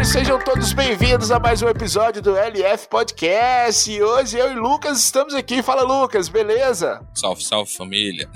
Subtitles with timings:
[0.00, 3.90] Senhores, sejam todos bem-vindos a mais um episódio do LF Podcast.
[3.90, 5.62] E hoje eu e Lucas estamos aqui.
[5.62, 7.06] Fala, Lucas, beleza?
[7.14, 8.30] Salve, salve família.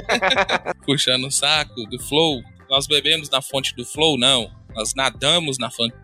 [0.86, 2.42] Puxando o saco do Flow.
[2.68, 4.18] Nós bebemos na fonte do Flow?
[4.18, 4.50] Não.
[4.74, 5.96] Nós nadamos na fonte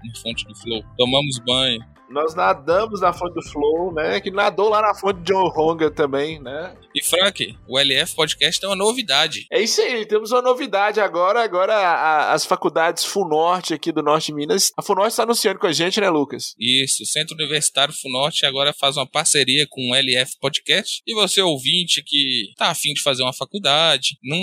[0.47, 0.83] do Flow.
[0.97, 1.81] Tomamos banho.
[2.09, 4.21] Nós nadamos na fonte do Flow, né?
[4.21, 6.75] Que nadou lá na fonte de John Honga também, né?
[6.95, 9.47] E Frank, o LF Podcast é uma novidade.
[9.51, 11.43] É isso aí, temos uma novidade agora.
[11.43, 14.73] Agora a, as faculdades FUNORTE aqui do Norte de Minas.
[14.77, 16.55] A FUNORTE está anunciando com a gente, né, Lucas?
[16.59, 21.01] Isso, o Centro Universitário FUNORTE agora faz uma parceria com o LF Podcast.
[21.07, 24.39] E você, ouvinte, que tá afim de fazer uma faculdade, não,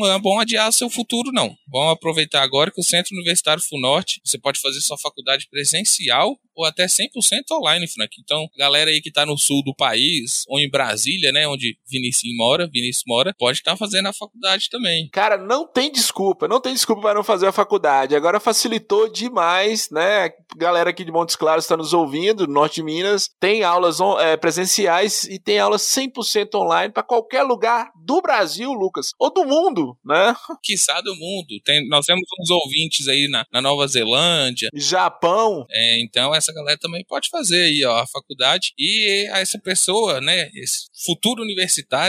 [0.00, 1.56] não é bom adiar seu futuro, não.
[1.68, 6.64] Vamos aproveitar agora que o Centro Universitário FUNORTE, você pode fazer sua faculdade presencial ou
[6.64, 7.10] até 100%
[7.52, 8.14] online, Frank.
[8.20, 12.32] Então, galera aí que tá no sul do país, ou em Brasília, né, onde Vinícius
[12.36, 15.08] mora, Vinícius mora, pode estar tá fazendo a faculdade também.
[15.10, 18.14] Cara, não tem desculpa, não tem desculpa para não fazer a faculdade.
[18.14, 20.30] Agora facilitou demais, né?
[20.56, 25.24] Galera aqui de Montes Claros está nos ouvindo, norte de Minas, tem aulas é, presenciais
[25.24, 30.34] e tem aulas 100% online para qualquer lugar do Brasil, Lucas, ou do mundo, né?
[30.62, 31.60] Quiçá do mundo.
[31.64, 35.64] Tem, nós temos uns ouvintes aí na, na Nova Zelândia, Japão.
[35.70, 40.50] É, então essa galera também pode fazer aí ó, a faculdade e essa pessoa, né,
[40.54, 41.61] esse futuro universitário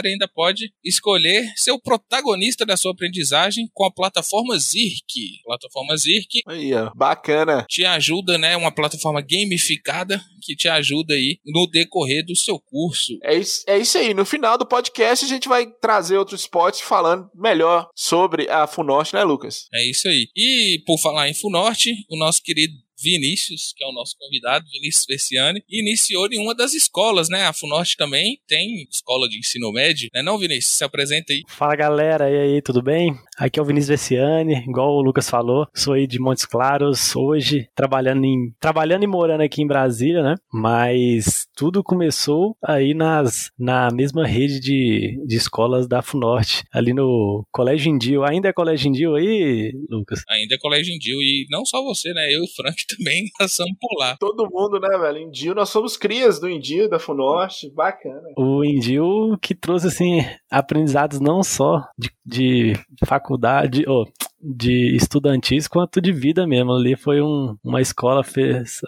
[0.08, 5.40] ainda pode escolher ser o protagonista da sua aprendizagem com a plataforma Zirk.
[5.44, 6.42] Plataforma Zirk.
[6.46, 7.64] Aí, ó, bacana.
[7.68, 13.18] Te ajuda, né, uma plataforma gamificada que te ajuda aí no decorrer do seu curso.
[13.22, 14.12] É isso, é isso aí.
[14.12, 19.14] No final do podcast a gente vai trazer outros spots falando melhor sobre a Funorte,
[19.14, 19.66] né, Lucas?
[19.72, 20.28] É isso aí.
[20.36, 22.74] E por falar em Funorte, o nosso querido
[23.04, 27.42] Vinícius, que é o nosso convidado, Vinícius Veciani, iniciou em uma das escolas, né?
[27.44, 30.22] A FUNORTE também tem escola de ensino médio, né?
[30.22, 30.74] Não, Vinícius?
[30.74, 31.42] Se apresenta aí.
[31.48, 33.14] Fala galera, e aí, tudo bem?
[33.36, 37.68] Aqui é o Vinícius Veciani, igual o Lucas falou, sou aí de Montes Claros, hoje
[37.74, 40.36] trabalhando em trabalhando e morando aqui em Brasília, né?
[40.52, 47.44] Mas tudo começou aí nas, na mesma rede de, de escolas da FUNORTE, ali no
[47.52, 48.24] Colégio Indio.
[48.24, 50.22] Ainda é Colégio Indio aí, Lucas?
[50.30, 52.32] Ainda é Colégio Indio, e não só você, né?
[52.32, 54.16] Eu e o Frank também passamos por lá.
[54.18, 55.18] Todo mundo, né, velho?
[55.18, 58.22] Indio, nós somos crias do Indio, da FUNORTE, bacana.
[58.36, 62.74] O Indio que trouxe, assim, aprendizados não só de, de
[63.06, 64.04] faculdade, oh,
[64.44, 66.72] de estudantis quanto de vida mesmo.
[66.72, 68.80] Ali foi um, uma escola, fez,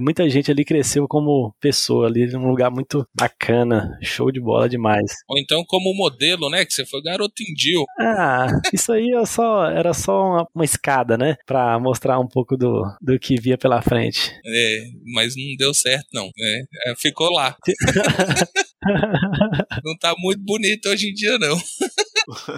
[0.00, 5.12] muita gente ali cresceu como pessoa ali, num lugar muito bacana, show de bola demais.
[5.28, 7.84] Ou então como modelo, né, que você foi garoto indio.
[7.98, 12.56] Ah, isso aí é só, era só uma, uma, escada, né, pra mostrar um pouco
[12.56, 14.32] do, do que via pela frente.
[14.44, 16.64] É, mas não deu certo não, né,
[16.98, 17.56] ficou lá.
[19.84, 21.56] não tá muito bonito hoje em dia não.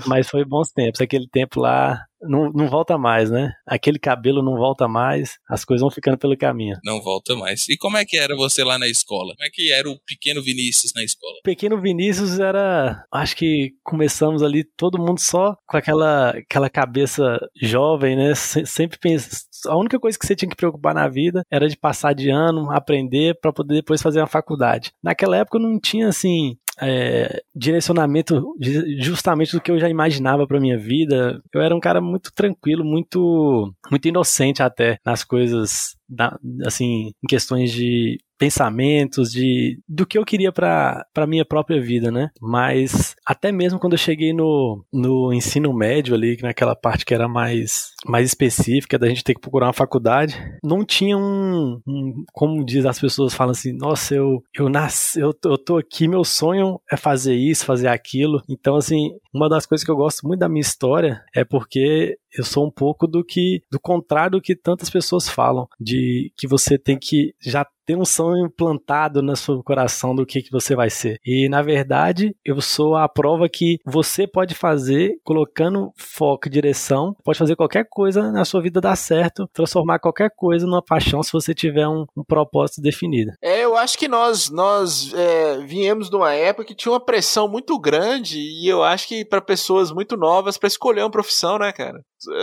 [0.06, 1.00] Mas foi bons tempos.
[1.00, 3.52] Aquele tempo lá não, não volta mais, né?
[3.66, 6.76] Aquele cabelo não volta mais, as coisas vão ficando pelo caminho.
[6.84, 7.68] Não volta mais.
[7.68, 9.34] E como é que era você lá na escola?
[9.34, 11.34] Como é que era o pequeno Vinícius na escola?
[11.40, 13.04] O pequeno Vinícius era.
[13.12, 18.34] Acho que começamos ali todo mundo só com aquela, aquela cabeça jovem, né?
[18.34, 19.30] Sempre pensa.
[19.66, 22.70] A única coisa que você tinha que preocupar na vida era de passar de ano,
[22.70, 24.92] aprender para poder depois fazer uma faculdade.
[25.02, 28.54] Naquela época não tinha assim é, direcionamento
[28.98, 31.40] justamente do que eu já imaginava para minha vida.
[31.52, 37.26] Eu era um cara muito tranquilo, muito muito inocente até nas coisas, da, assim, em
[37.28, 42.30] questões de pensamentos de do que eu queria para minha própria vida, né?
[42.40, 47.28] Mas até mesmo quando eu cheguei no, no ensino médio ali, naquela parte que era
[47.28, 50.34] mais mais específica da gente ter que procurar uma faculdade,
[50.64, 55.34] não tinha um, um como diz as pessoas falam assim, nossa, eu eu nasci, eu,
[55.44, 58.42] eu tô aqui, meu sonho é fazer isso, fazer aquilo.
[58.48, 62.44] Então assim, uma das coisas que eu gosto muito da minha história é porque eu
[62.44, 66.78] sou um pouco do que do contrário do que tantas pessoas falam, de que você
[66.78, 70.88] tem que já ter um sonho implantado no seu coração do que, que você vai
[70.88, 71.18] ser.
[71.24, 77.16] E na verdade, eu sou a prova que você pode fazer colocando foco e direção,
[77.24, 81.32] pode fazer qualquer coisa na sua vida dar certo, transformar qualquer coisa numa paixão se
[81.32, 83.32] você tiver um, um propósito definido.
[83.42, 87.48] É, eu acho que nós nós é, viemos de uma época que tinha uma pressão
[87.48, 91.72] muito grande e eu acho que para pessoas muito novas para escolher uma profissão, né,
[91.72, 92.00] cara?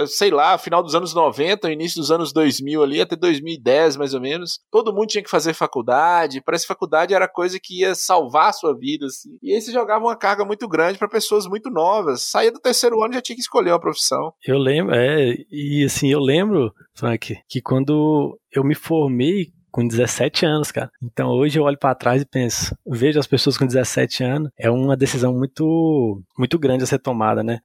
[0.07, 4.21] sei lá, final dos anos 90, início dos anos 2000 ali, até 2010 mais ou
[4.21, 8.49] menos, todo mundo tinha que fazer faculdade, parece que faculdade era coisa que ia salvar
[8.49, 9.37] a sua vida, assim.
[9.41, 12.21] E aí você jogava uma carga muito grande para pessoas muito novas.
[12.21, 14.33] Saía do terceiro ano já tinha que escolher uma profissão.
[14.45, 20.43] Eu lembro, é, e assim, eu lembro, Frank, que quando eu me formei com 17
[20.43, 20.89] anos, cara.
[21.03, 24.71] Então hoje eu olho para trás e penso, vejo as pessoas com 17 anos, é
[24.71, 27.59] uma decisão muito muito grande a ser tomada, né?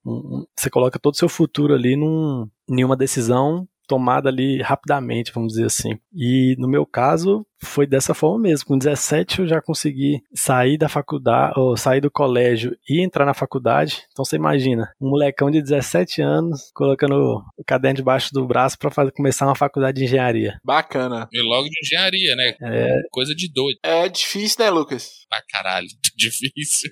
[0.54, 5.66] Você coloca todo o seu futuro ali num, nenhuma decisão tomada ali rapidamente, vamos dizer
[5.66, 5.98] assim.
[6.14, 8.66] E no meu caso, foi dessa forma mesmo.
[8.66, 13.34] Com 17 eu já consegui sair da faculdade, ou sair do colégio e entrar na
[13.34, 14.02] faculdade.
[14.10, 19.10] Então você imagina, um molecão de 17 anos colocando o caderno debaixo do braço para
[19.12, 20.58] começar uma faculdade de engenharia.
[20.64, 21.28] Bacana.
[21.32, 22.54] E logo de engenharia, né?
[22.62, 23.00] É.
[23.10, 23.78] Coisa de doido.
[23.82, 25.10] É difícil, né, Lucas?
[25.28, 25.86] Pra caralho,
[26.16, 26.90] difícil.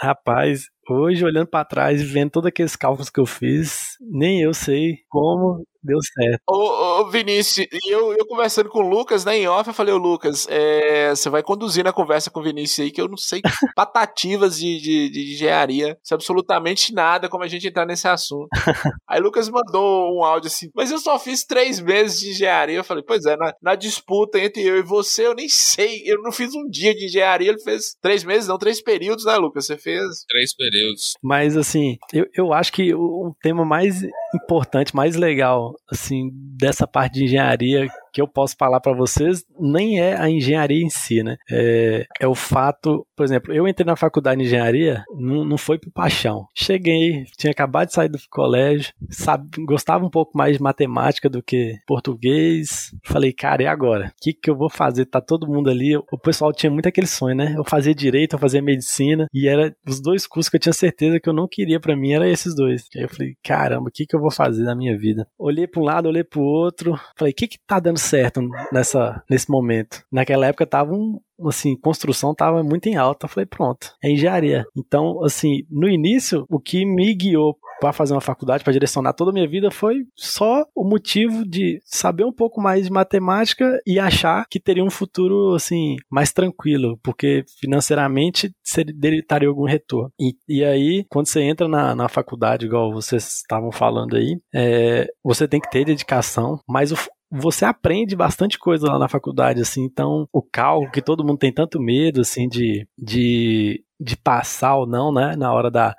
[0.00, 4.52] Rapaz, hoje olhando para trás e vendo todos aqueles cálculos que eu fiz, nem eu
[4.52, 6.42] sei como deu certo.
[6.48, 9.98] Ô, ô Vinícius, eu, eu conversando com o Lucas, né, em off, eu falei, ô
[9.98, 13.40] Lucas, é, você vai conduzindo a conversa com o Vinícius aí, que eu não sei
[13.74, 18.48] patativas de, de, de engenharia, se absolutamente nada como a gente entrar nesse assunto.
[19.08, 22.76] aí Lucas mandou um áudio assim, mas eu só fiz três meses de engenharia.
[22.76, 26.20] Eu falei, pois é, na, na disputa entre eu e você, eu nem sei, eu
[26.22, 29.66] não fiz um dia de engenharia, ele fez três meses, não, três períodos, né, Lucas?
[29.66, 30.02] Você fez?
[30.28, 31.14] Três períodos.
[31.22, 34.02] Mas, assim, eu, eu acho que o, o tema mais
[34.34, 40.00] importante, mais legal, assim, dessa parte de engenharia que eu posso falar para vocês nem
[40.00, 41.36] é a engenharia em si, né?
[41.50, 45.78] É, é, o fato, por exemplo, eu entrei na faculdade de engenharia, não, não foi
[45.78, 46.46] por paixão.
[46.54, 51.42] Cheguei, tinha acabado de sair do colégio, sabe, gostava um pouco mais de matemática do
[51.42, 52.90] que português.
[53.04, 54.06] Falei, cara, e agora?
[54.06, 55.04] O que, que eu vou fazer?
[55.04, 55.94] Tá todo mundo ali.
[56.10, 57.54] O pessoal tinha muito aquele sonho, né?
[57.54, 61.20] Eu fazia direito, eu fazia medicina, e era os dois cursos que eu tinha certeza
[61.20, 62.86] que eu não queria para mim, eram esses dois.
[62.96, 65.28] Aí eu falei, caramba, o que, que eu vou fazer na minha vida?
[65.38, 68.40] Olhei para um lado, olhei pro outro, falei, o que que tá dando certo
[68.72, 70.02] nessa, nesse momento.
[70.10, 73.26] Naquela época tava um, assim, construção tava muito em alta.
[73.26, 74.64] Eu falei, pronto, é engenharia.
[74.76, 79.30] Então, assim, no início, o que me guiou para fazer uma faculdade, para direcionar toda
[79.30, 83.98] a minha vida, foi só o motivo de saber um pouco mais de matemática e
[83.98, 90.10] achar que teria um futuro assim mais tranquilo, porque financeiramente estaria algum retorno.
[90.18, 95.06] E, e aí, quando você entra na, na faculdade, igual vocês estavam falando aí, é,
[95.22, 96.96] você tem que ter dedicação, mas o,
[97.38, 101.52] você aprende bastante coisa lá na faculdade, assim, então o cálculo, que todo mundo tem
[101.52, 105.94] tanto medo, assim, de, de, de passar ou não, né, na hora da,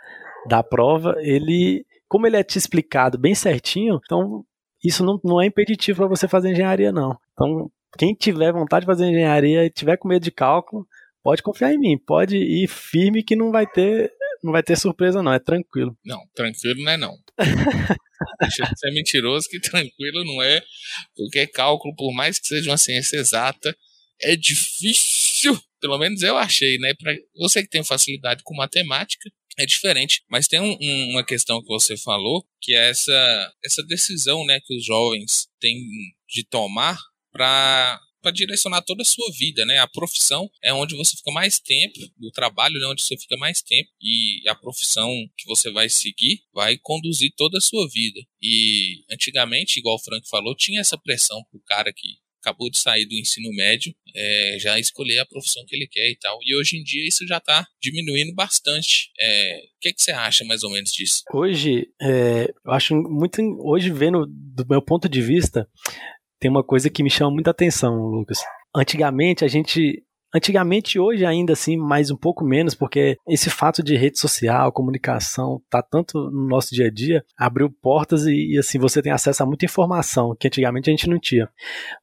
[0.48, 4.44] da prova, ele, como ele é te explicado bem certinho, então
[4.84, 7.18] isso não, não é impeditivo para você fazer engenharia, não.
[7.34, 10.88] Então, quem tiver vontade de fazer engenharia e tiver com medo de cálculo,
[11.24, 14.12] pode confiar em mim, pode ir firme que não vai ter
[14.44, 15.98] não vai ter surpresa não, é tranquilo.
[16.06, 17.18] Não, tranquilo não é não.
[18.40, 20.64] Deixa de ser mentiroso que tranquilo não é,
[21.16, 23.76] porque cálculo, por mais que seja uma ciência exata,
[24.22, 25.60] é difícil.
[25.80, 26.94] Pelo menos eu achei, né?
[26.96, 30.24] Para você que tem facilidade com matemática, é diferente.
[30.30, 34.60] Mas tem um, um, uma questão que você falou, que é essa, essa decisão, né,
[34.64, 35.80] que os jovens têm
[36.28, 36.98] de tomar
[37.32, 39.78] para para direcionar toda a sua vida, né?
[39.78, 43.62] A profissão é onde você fica mais tempo, o trabalho é onde você fica mais
[43.62, 48.20] tempo e a profissão que você vai seguir vai conduzir toda a sua vida.
[48.42, 53.06] E antigamente, igual o Frank falou, tinha essa pressão pro cara que acabou de sair
[53.06, 56.38] do ensino médio, é, já escolher a profissão que ele quer e tal.
[56.44, 59.12] E hoje em dia isso já está diminuindo bastante.
[59.20, 61.24] É, o que, que você acha mais ou menos disso?
[61.34, 63.42] Hoje, é, eu acho muito.
[63.62, 65.68] Hoje, vendo do meu ponto de vista,
[66.40, 68.40] tem uma coisa que me chama muita atenção, Lucas.
[68.76, 70.04] Antigamente a gente
[70.36, 75.62] Antigamente, hoje ainda assim, mais um pouco menos, porque esse fato de rede social, comunicação,
[75.70, 79.42] tá tanto no nosso dia a dia, abriu portas e, e, assim você tem acesso
[79.42, 81.50] a muita informação que antigamente a gente não tinha.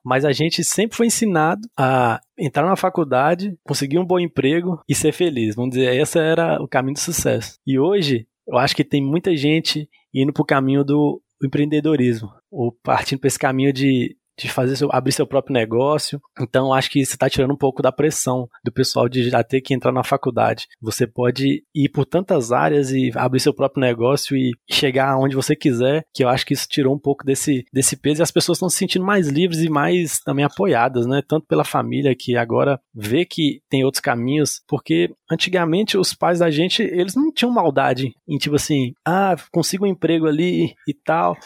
[0.02, 4.94] Mas a gente sempre foi ensinado a entrar na faculdade, conseguir um bom emprego e
[4.94, 5.54] ser feliz.
[5.54, 7.58] Vamos dizer, esse era o caminho do sucesso.
[7.66, 12.72] E hoje, eu acho que tem muita gente indo para o caminho do empreendedorismo, ou
[12.82, 16.20] partindo para esse caminho de de fazer seu, abrir seu próprio negócio.
[16.40, 19.60] Então, acho que isso está tirando um pouco da pressão do pessoal de já ter
[19.60, 20.66] que entrar na faculdade.
[20.80, 25.54] Você pode ir por tantas áreas e abrir seu próprio negócio e chegar aonde você
[25.54, 28.56] quiser, que eu acho que isso tirou um pouco desse, desse peso e as pessoas
[28.56, 31.22] estão se sentindo mais livres e mais também apoiadas, né?
[31.26, 36.50] Tanto pela família que agora vê que tem outros caminhos, porque antigamente os pais da
[36.50, 41.36] gente, eles não tinham maldade em tipo assim, ah, consigo um emprego ali e tal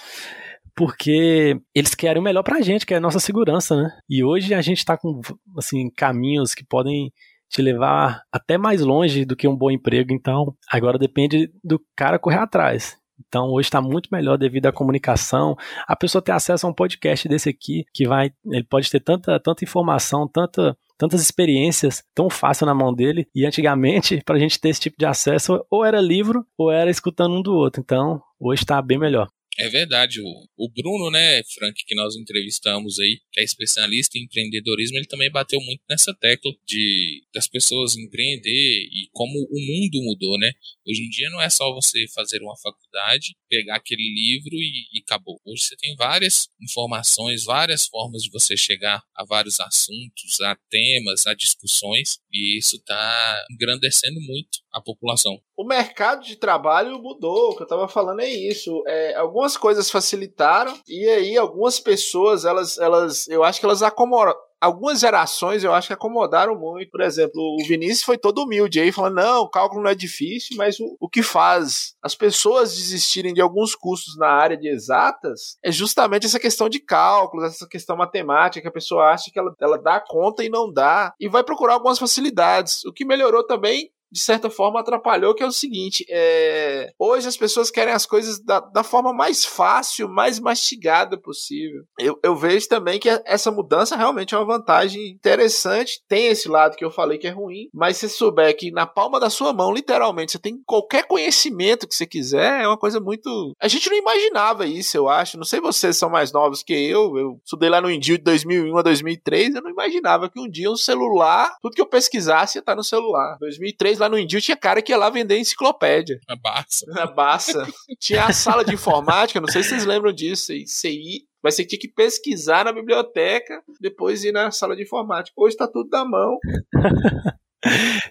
[0.79, 3.91] porque eles querem o melhor pra gente, que é a nossa segurança, né?
[4.09, 5.21] E hoje a gente tá com,
[5.57, 7.13] assim, caminhos que podem
[7.51, 12.17] te levar até mais longe do que um bom emprego, então agora depende do cara
[12.17, 12.97] correr atrás.
[13.27, 15.57] Então hoje está muito melhor devido à comunicação.
[15.85, 19.41] A pessoa ter acesso a um podcast desse aqui, que vai, ele pode ter tanta,
[19.41, 23.27] tanta informação, tanta, tantas experiências tão fácil na mão dele.
[23.35, 26.89] E antigamente, para a gente ter esse tipo de acesso, ou era livro ou era
[26.89, 27.81] escutando um do outro.
[27.81, 29.29] Então hoje está bem melhor.
[29.61, 30.21] É verdade.
[30.21, 35.07] O, o Bruno, né, Frank, que nós entrevistamos aí, que é especialista em empreendedorismo, ele
[35.07, 40.53] também bateu muito nessa tecla de das pessoas empreender e como o mundo mudou, né?
[40.87, 44.99] Hoje em dia não é só você fazer uma faculdade faculdade, pegar aquele livro e,
[44.99, 45.41] e acabou.
[45.47, 51.27] Hoje você tem várias informações, várias formas de você chegar a vários assuntos, a temas,
[51.27, 55.39] a discussões, e isso está engrandecendo muito a população.
[55.57, 58.83] O mercado de trabalho mudou, o que eu estava falando é isso.
[58.87, 64.39] É, algumas coisas facilitaram e aí algumas pessoas, elas, elas, eu acho que elas acomodaram,
[64.61, 66.91] algumas gerações eu acho que acomodaram muito.
[66.91, 70.57] Por exemplo, o Vinícius foi todo humilde aí, falando: não, o cálculo não é difícil,
[70.57, 75.59] mas o, o que faz as pessoas desistirem de alguns cursos na área de exatas
[75.63, 79.55] é justamente essa questão de cálculos, essa questão matemática, que a pessoa acha que ela,
[79.61, 82.85] ela dá conta e não dá, e vai procurar algumas facilidades.
[82.85, 86.91] O que melhorou também de certa forma atrapalhou, que é o seguinte: é...
[86.99, 91.83] hoje as pessoas querem as coisas da, da forma mais fácil, mais mastigada possível.
[91.99, 96.03] Eu, eu vejo também que essa mudança realmente é uma vantagem interessante.
[96.09, 99.21] Tem esse lado que eu falei que é ruim, mas se souber que na palma
[99.21, 103.55] da sua mão, literalmente, você tem qualquer conhecimento que você quiser, é uma coisa muito.
[103.61, 105.37] A gente não imaginava isso, eu acho.
[105.37, 107.17] Não sei vocês são mais novos que eu.
[107.17, 109.55] Eu estudei lá no Indio de 2001 a 2003.
[109.55, 112.85] Eu não imaginava que um dia um celular, tudo que eu pesquisasse ia estar no
[112.85, 113.37] celular.
[113.41, 116.19] 2003 lá no Indio tinha cara que ia lá vender enciclopédia.
[116.29, 116.87] Na Barça.
[116.89, 117.67] Na Barça.
[118.01, 121.79] tinha a sala de informática, não sei se vocês lembram disso, CI, mas você tinha
[121.79, 125.35] que pesquisar na biblioteca, depois ir na sala de informática.
[125.37, 126.39] Hoje está tudo na mão.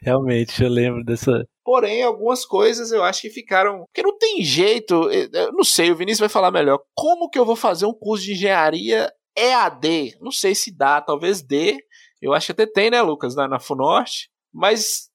[0.01, 1.45] Realmente, eu lembro dessa.
[1.63, 3.85] Porém, algumas coisas eu acho que ficaram.
[3.85, 5.09] Porque não tem jeito.
[5.11, 6.79] Eu não sei, o Vinícius vai falar melhor.
[6.95, 10.17] Como que eu vou fazer um curso de engenharia EAD?
[10.21, 11.77] Não sei se dá, talvez dê.
[12.21, 14.29] Eu acho que até tem, né, Lucas, na, na FUNORTE.
[14.53, 15.06] Mas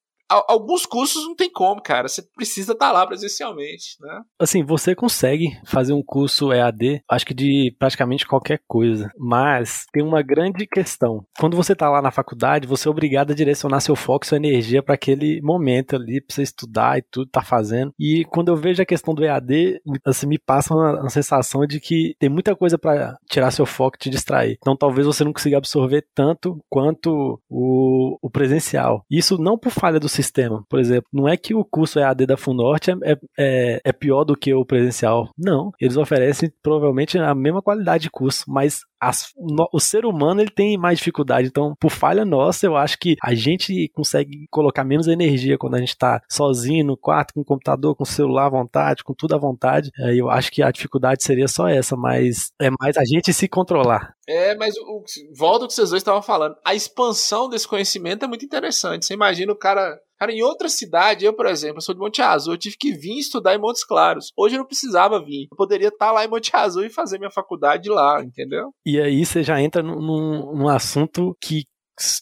[0.49, 2.09] alguns cursos não tem como, cara.
[2.09, 4.23] Você precisa estar tá lá presencialmente, né?
[4.39, 9.11] Assim, você consegue fazer um curso EAD, acho que de praticamente qualquer coisa.
[9.19, 11.25] Mas tem uma grande questão.
[11.39, 14.83] Quando você está lá na faculdade, você é obrigado a direcionar seu foco, sua energia
[14.83, 17.93] para aquele momento ali, para você estudar e tudo, tá fazendo.
[17.99, 21.81] E quando eu vejo a questão do EAD, assim, me passa uma, uma sensação de
[21.81, 24.57] que tem muita coisa para tirar seu foco e te distrair.
[24.59, 29.05] Então talvez você não consiga absorver tanto quanto o, o presencial.
[29.11, 30.65] Isso não por falha do sistema sistema.
[30.69, 34.25] Por exemplo, não é que o curso EAD da Funorte é, é, é, é pior
[34.25, 35.29] do que o presencial.
[35.39, 35.71] Não.
[35.81, 40.51] Eles oferecem provavelmente a mesma qualidade de curso, mas as, no, o ser humano ele
[40.51, 41.49] tem mais dificuldade.
[41.49, 45.79] Então, por falha nossa, eu acho que a gente consegue colocar menos energia quando a
[45.79, 49.35] gente está sozinho no quarto, com o computador, com o celular à vontade, com tudo
[49.35, 49.91] à vontade.
[49.99, 53.49] É, eu acho que a dificuldade seria só essa, mas é mais a gente se
[53.49, 54.15] controlar.
[54.29, 55.03] É, mas o,
[55.37, 56.55] volta ao que vocês dois estavam falando.
[56.65, 59.05] A expansão desse conhecimento é muito interessante.
[59.05, 62.55] Você imagina o cara Cara, em outra cidade, eu, por exemplo, sou de Monte Azul,
[62.55, 64.31] eu tive que vir estudar em Montes Claros.
[64.37, 65.49] Hoje eu não precisava vir.
[65.51, 68.71] Eu poderia estar lá em Monte Azul e fazer minha faculdade lá, entendeu?
[68.87, 71.65] E aí você já entra num, num assunto que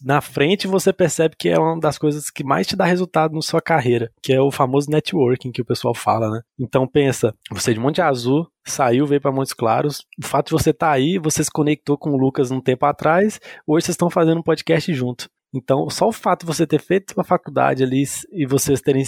[0.02, 3.42] na frente você percebe que é uma das coisas que mais te dá resultado na
[3.42, 6.40] sua carreira, que é o famoso networking que o pessoal fala, né?
[6.58, 10.52] Então pensa, você é de Monte Azul, saiu, veio para Montes Claros, o fato de
[10.52, 13.94] você estar tá aí, você se conectou com o Lucas um tempo atrás, hoje vocês
[13.94, 15.28] estão fazendo um podcast junto.
[15.52, 19.04] Então, só o fato de você ter feito uma faculdade ali e vocês terem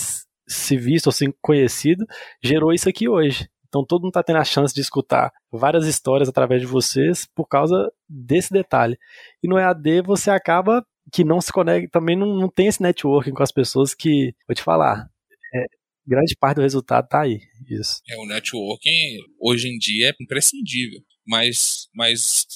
[0.49, 2.05] se visto ou se conhecido,
[2.43, 3.49] gerou isso aqui hoje.
[3.69, 7.47] Então todo mundo está tendo a chance de escutar várias histórias através de vocês por
[7.49, 8.99] causa desse detalhe.
[9.43, 13.33] E no EAD você acaba que não se conecta, também não, não tem esse networking
[13.33, 15.09] com as pessoas que, vou te falar,
[15.55, 15.65] é,
[16.07, 17.41] grande parte do resultado está aí.
[17.67, 18.03] Isso.
[18.09, 22.47] É, o networking hoje em dia é imprescindível, mas, mas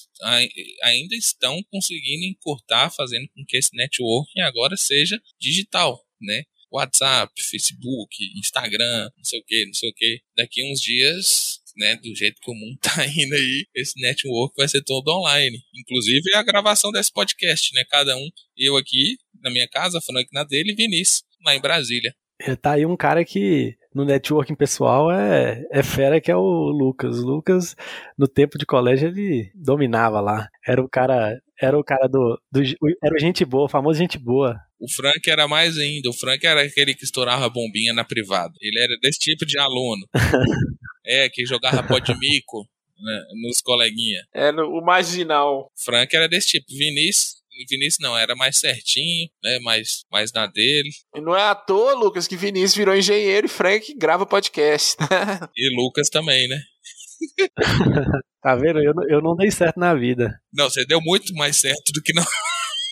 [0.83, 6.43] ainda estão conseguindo encurtar, fazendo com que esse networking agora seja digital, né?
[6.71, 10.21] WhatsApp, Facebook, Instagram, não sei o que, não sei o que.
[10.37, 14.69] Daqui uns dias, né, do jeito que o mundo tá indo aí, esse network vai
[14.69, 15.59] ser todo online.
[15.75, 17.85] Inclusive a gravação desse podcast, né?
[17.89, 22.15] Cada um, eu aqui na minha casa, aqui na dele, e Vinícius lá em Brasília.
[22.41, 26.43] É, tá aí um cara que no networking pessoal é, é fera que é o
[26.43, 27.19] Lucas.
[27.19, 27.75] O Lucas,
[28.19, 30.51] no tempo de colégio, ele dominava lá.
[30.67, 32.61] Era o cara, era o cara do, do
[33.03, 34.61] era o gente boa, o famoso gente boa.
[34.79, 36.11] O Frank era mais ainda.
[36.11, 38.53] O Frank era aquele que estourava bombinha na privada.
[38.61, 40.07] Ele era desse tipo de aluno.
[41.03, 44.27] é, que jogava pó de mico né, nos coleguinha.
[44.35, 45.73] É, no, o marginal.
[45.75, 46.67] Frank era desse tipo.
[46.69, 47.37] Vinícius
[47.69, 49.59] Vinícius não, era mais certinho, né?
[49.61, 50.91] Mais, mais na dele.
[51.15, 54.97] E não é à toa, Lucas, que Vinícius virou engenheiro e Frank grava podcast.
[55.57, 56.61] e Lucas também, né?
[58.43, 58.81] tá vendo?
[58.81, 60.39] Eu, eu não dei certo na vida.
[60.53, 62.25] Não, você deu muito mais certo do que não.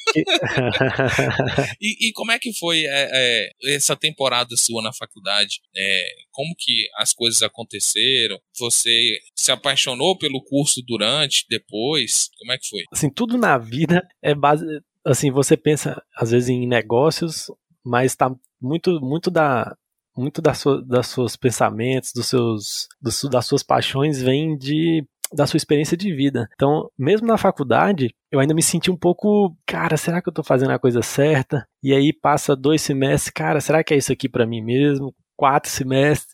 [1.81, 5.61] e, e, como é que foi é, é, essa temporada sua na faculdade?
[5.77, 8.39] É, como que as coisas aconteceram?
[8.59, 12.31] Você se apaixonou pelo curso durante, depois?
[12.39, 12.83] Como é que foi?
[12.93, 14.65] Assim, tudo na vida é base.
[15.05, 17.51] Assim, você pensa às vezes em negócios,
[17.85, 19.77] mas tá muito, muito da,
[20.17, 25.47] muito das, sua, das seus pensamentos, dos seus, dos, das suas paixões vem de da
[25.47, 26.49] sua experiência de vida.
[26.55, 30.43] Então, mesmo na faculdade, eu ainda me senti um pouco, cara, será que eu tô
[30.43, 31.67] fazendo a coisa certa?
[31.83, 35.15] E aí passa dois semestres, cara, será que é isso aqui para mim mesmo?
[35.37, 36.33] Quatro semestres.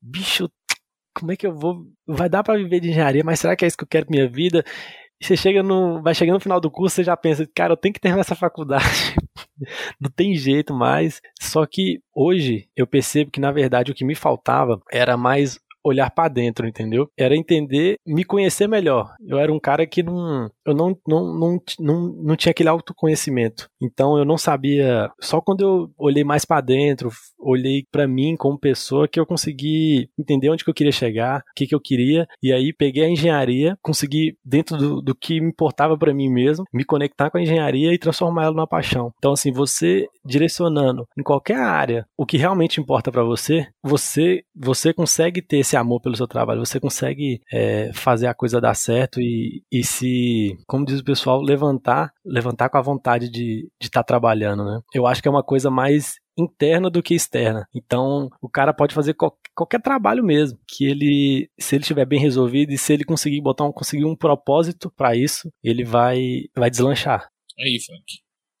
[0.00, 0.50] Bicho,
[1.14, 1.86] como é que eu vou.
[2.06, 4.14] Vai dar para viver de engenharia, mas será que é isso que eu quero pra
[4.14, 4.64] minha vida?
[5.20, 6.02] você chega no.
[6.02, 8.34] Vai chegando no final do curso, você já pensa, cara, eu tenho que terminar essa
[8.34, 8.84] faculdade.
[10.00, 11.20] Não tem jeito mais.
[11.40, 16.10] Só que hoje eu percebo que, na verdade, o que me faltava era mais olhar
[16.10, 17.08] para dentro, entendeu?
[17.16, 19.14] Era entender, me conhecer melhor.
[19.26, 23.68] Eu era um cara que não, eu não, não, não, não, não tinha aquele autoconhecimento.
[23.80, 25.10] Então eu não sabia.
[25.20, 30.08] Só quando eu olhei mais para dentro, olhei para mim como pessoa, que eu consegui
[30.18, 32.26] entender onde que eu queria chegar, o que, que eu queria.
[32.42, 36.64] E aí peguei a engenharia, consegui, dentro do, do que me importava para mim mesmo,
[36.72, 39.12] me conectar com a engenharia e transformar ela numa paixão.
[39.18, 44.92] Então, assim, você direcionando em qualquer área o que realmente importa para você, você, você
[44.92, 49.20] consegue ter esse amor pelo seu trabalho, você consegue é, fazer a coisa dar certo
[49.20, 54.04] e, e se, como diz o pessoal, levantar, levantar com a vontade de estar tá
[54.04, 54.80] trabalhando, né?
[54.94, 57.66] Eu acho que é uma coisa mais interna do que externa.
[57.74, 62.20] Então, o cara pode fazer qualquer, qualquer trabalho mesmo, que ele, se ele estiver bem
[62.20, 66.18] resolvido e se ele conseguir botar um, conseguir um propósito para isso, ele vai,
[66.56, 67.28] vai deslanchar.
[67.58, 68.04] Aí, Frank.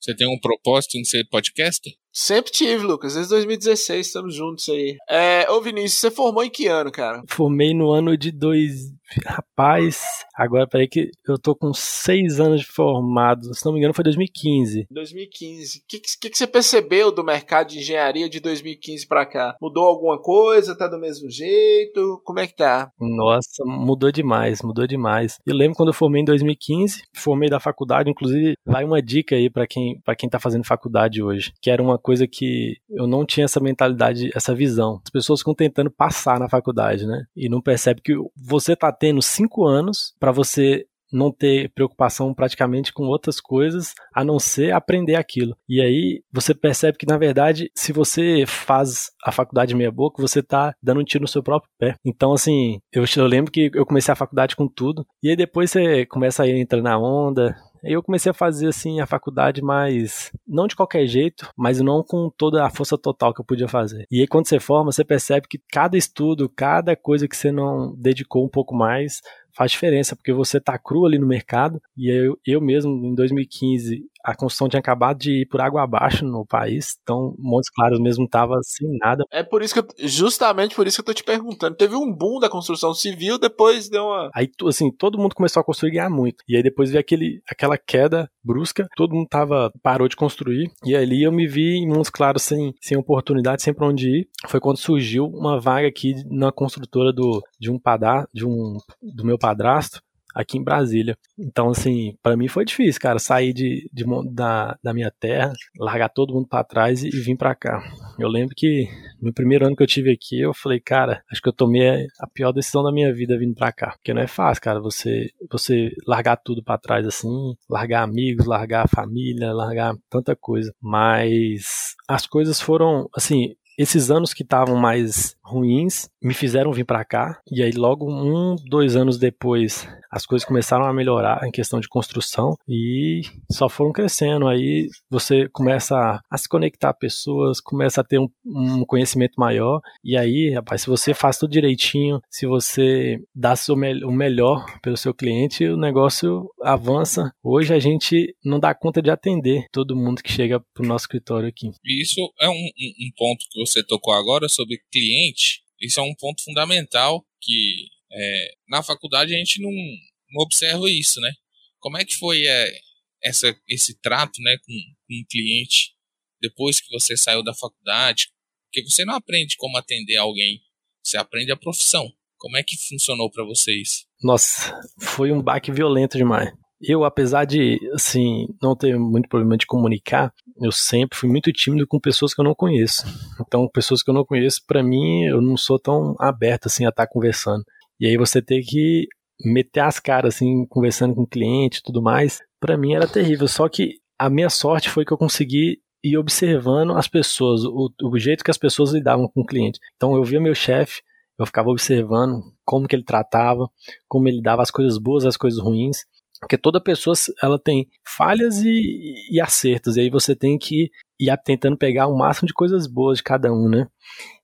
[0.00, 1.92] Você tem um propósito em ser podcaster?
[2.16, 3.14] Sempre tive, Lucas.
[3.14, 4.96] Desde 2016 estamos juntos aí.
[5.10, 7.24] É, ô Vinícius, você formou em que ano, cara?
[7.26, 8.92] Formei no ano de dois.
[9.26, 10.02] Rapaz,
[10.34, 13.54] agora peraí que eu tô com seis anos de formado.
[13.54, 14.86] Se não me engano, foi 2015.
[14.90, 15.78] 2015.
[15.78, 19.56] O que, que, que, você percebeu do mercado de engenharia de 2015 para cá?
[19.60, 20.76] Mudou alguma coisa?
[20.76, 22.20] Tá do mesmo jeito?
[22.24, 22.90] Como é que tá?
[22.98, 25.38] Nossa, mudou demais, mudou demais.
[25.46, 29.50] Eu lembro quando eu formei em 2015, formei da faculdade, inclusive vai uma dica aí
[29.50, 33.24] para quem, pra quem tá fazendo faculdade hoje, que era uma coisa que eu não
[33.24, 35.00] tinha essa mentalidade, essa visão.
[35.02, 37.24] As pessoas ficam tentando passar na faculdade, né?
[37.34, 42.92] E não percebe que você tá tendo cinco anos para você não ter preocupação praticamente
[42.92, 45.56] com outras coisas a não ser aprender aquilo.
[45.68, 50.42] E aí você percebe que, na verdade, se você faz a faculdade meia boca, você
[50.42, 51.94] tá dando um tiro no seu próprio pé.
[52.04, 55.70] Então, assim, eu, eu lembro que eu comecei a faculdade com tudo, e aí depois
[55.70, 60.66] você começa a entrar na onda, eu comecei a fazer assim a faculdade, mas não
[60.66, 64.06] de qualquer jeito, mas não com toda a força total que eu podia fazer.
[64.10, 67.94] E aí quando você forma, você percebe que cada estudo, cada coisa que você não
[67.96, 69.20] dedicou um pouco mais,
[69.54, 74.04] faz diferença, porque você tá cru ali no mercado, e eu, eu mesmo, em 2015,
[74.24, 78.26] a construção tinha acabado de ir por água abaixo no país, então Montes Claros mesmo
[78.26, 79.24] tava sem nada.
[79.30, 81.76] É por isso que eu, justamente por isso que eu tô te perguntando.
[81.76, 84.30] Teve um boom da construção civil, depois deu uma.
[84.34, 86.42] Aí, assim, todo mundo começou a construir e ganhar muito.
[86.48, 90.96] E aí depois veio aquele, aquela queda brusca, todo mundo tava, parou de construir, e
[90.96, 94.28] ali eu me vi em Montes Claros sem, sem oportunidade, sem pra onde ir.
[94.48, 99.24] Foi quando surgiu uma vaga aqui na construtora do, de um padar, de um, do
[99.24, 100.00] meu padrasto,
[100.34, 101.16] aqui em Brasília.
[101.38, 106.08] Então, assim, para mim foi difícil, cara, sair de, de da, da minha terra, largar
[106.08, 107.80] todo mundo para trás e, e vir para cá.
[108.18, 108.88] Eu lembro que
[109.22, 112.26] no primeiro ano que eu tive aqui, eu falei, cara, acho que eu tomei a
[112.26, 115.90] pior decisão da minha vida vindo para cá, porque não é fácil, cara, você você
[116.06, 120.74] largar tudo para trás assim, largar amigos, largar família, largar tanta coisa.
[120.82, 127.04] Mas as coisas foram, assim, esses anos que estavam mais ruins me fizeram vir para
[127.04, 131.80] cá e aí logo um, dois anos depois as coisas começaram a melhorar em questão
[131.80, 134.46] de construção e só foram crescendo.
[134.46, 139.80] Aí você começa a, se conectar a pessoas, começa a ter um, um, conhecimento maior
[140.04, 144.96] e aí, rapaz, se você faz tudo direitinho, se você dá seu o melhor pelo
[144.96, 147.32] seu cliente, o negócio avança.
[147.42, 151.48] Hoje a gente não dá conta de atender todo mundo que chega pro nosso escritório
[151.48, 151.72] aqui.
[151.84, 155.43] Isso é um, um ponto que você tocou agora sobre cliente.
[155.80, 161.20] Isso é um ponto fundamental que é, na faculdade a gente não, não, observa isso,
[161.20, 161.32] né?
[161.80, 162.80] Como é que foi é,
[163.22, 165.94] essa, esse trato né, com, com um cliente
[166.40, 168.28] depois que você saiu da faculdade?
[168.66, 170.62] Porque você não aprende como atender alguém,
[171.02, 172.10] você aprende a profissão.
[172.38, 174.04] Como é que funcionou para vocês?
[174.22, 176.52] Nossa, foi um baque violento demais.
[176.86, 181.86] Eu, apesar de, assim, não ter muito problema de comunicar, eu sempre fui muito tímido
[181.86, 183.04] com pessoas que eu não conheço.
[183.40, 186.90] Então, pessoas que eu não conheço, para mim, eu não sou tão aberto, assim, a
[186.90, 187.64] estar tá conversando.
[187.98, 189.06] E aí você ter que
[189.44, 193.48] meter as caras, assim, conversando com o cliente e tudo mais, para mim era terrível.
[193.48, 198.18] Só que a minha sorte foi que eu consegui ir observando as pessoas, o, o
[198.18, 199.80] jeito que as pessoas lidavam com o cliente.
[199.96, 201.00] Então, eu via meu chefe,
[201.38, 203.68] eu ficava observando como que ele tratava,
[204.06, 206.04] como ele dava as coisas boas, as coisas ruins,
[206.44, 209.96] porque toda pessoa ela tem falhas e, e acertos.
[209.96, 213.50] E aí você tem que ir tentando pegar o máximo de coisas boas de cada
[213.50, 213.88] um, né?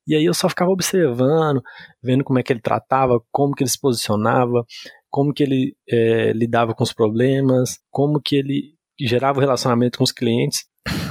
[0.07, 1.63] E aí eu só ficava observando,
[2.03, 4.65] vendo como é que ele tratava, como que ele se posicionava,
[5.11, 10.05] como que ele é, lidava com os problemas, como que ele gerava o relacionamento com
[10.05, 10.65] os clientes.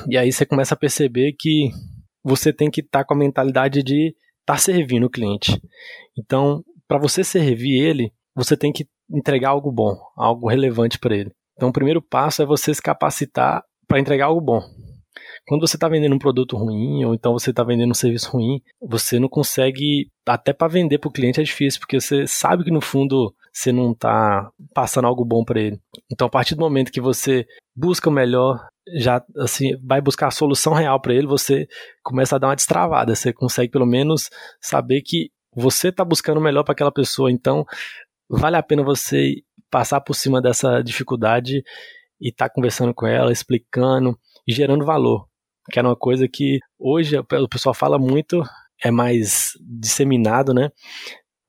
[0.09, 1.69] E aí você começa a perceber que
[2.23, 5.61] você tem que estar tá com a mentalidade de estar tá servindo o cliente.
[6.17, 11.31] Então, para você servir ele, você tem que entregar algo bom, algo relevante para ele.
[11.55, 14.61] Então, o primeiro passo é você se capacitar para entregar algo bom.
[15.47, 18.61] Quando você está vendendo um produto ruim, ou então você está vendendo um serviço ruim,
[18.81, 22.71] você não consegue, até para vender para o cliente é difícil, porque você sabe que
[22.71, 25.79] no fundo você não está passando algo bom para ele.
[26.11, 27.45] Então, a partir do momento que você
[27.75, 28.63] busca o melhor,
[28.95, 31.67] já assim vai buscar a solução real para ele, você
[32.03, 33.15] começa a dar uma destravada.
[33.15, 34.29] Você consegue pelo menos
[34.61, 37.31] saber que você está buscando o melhor para aquela pessoa.
[37.31, 37.65] Então,
[38.29, 39.35] vale a pena você
[39.69, 41.63] passar por cima dessa dificuldade
[42.21, 45.27] e estar tá conversando com ela, explicando e gerando valor.
[45.71, 48.41] Que era uma coisa que hoje o pessoal fala muito,
[48.83, 50.71] é mais disseminado, né?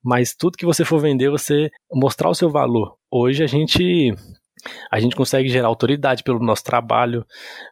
[0.03, 2.97] Mas tudo que você for vender, você mostrar o seu valor.
[3.09, 4.13] Hoje a gente
[4.91, 7.25] a gente consegue gerar autoridade pelo nosso trabalho,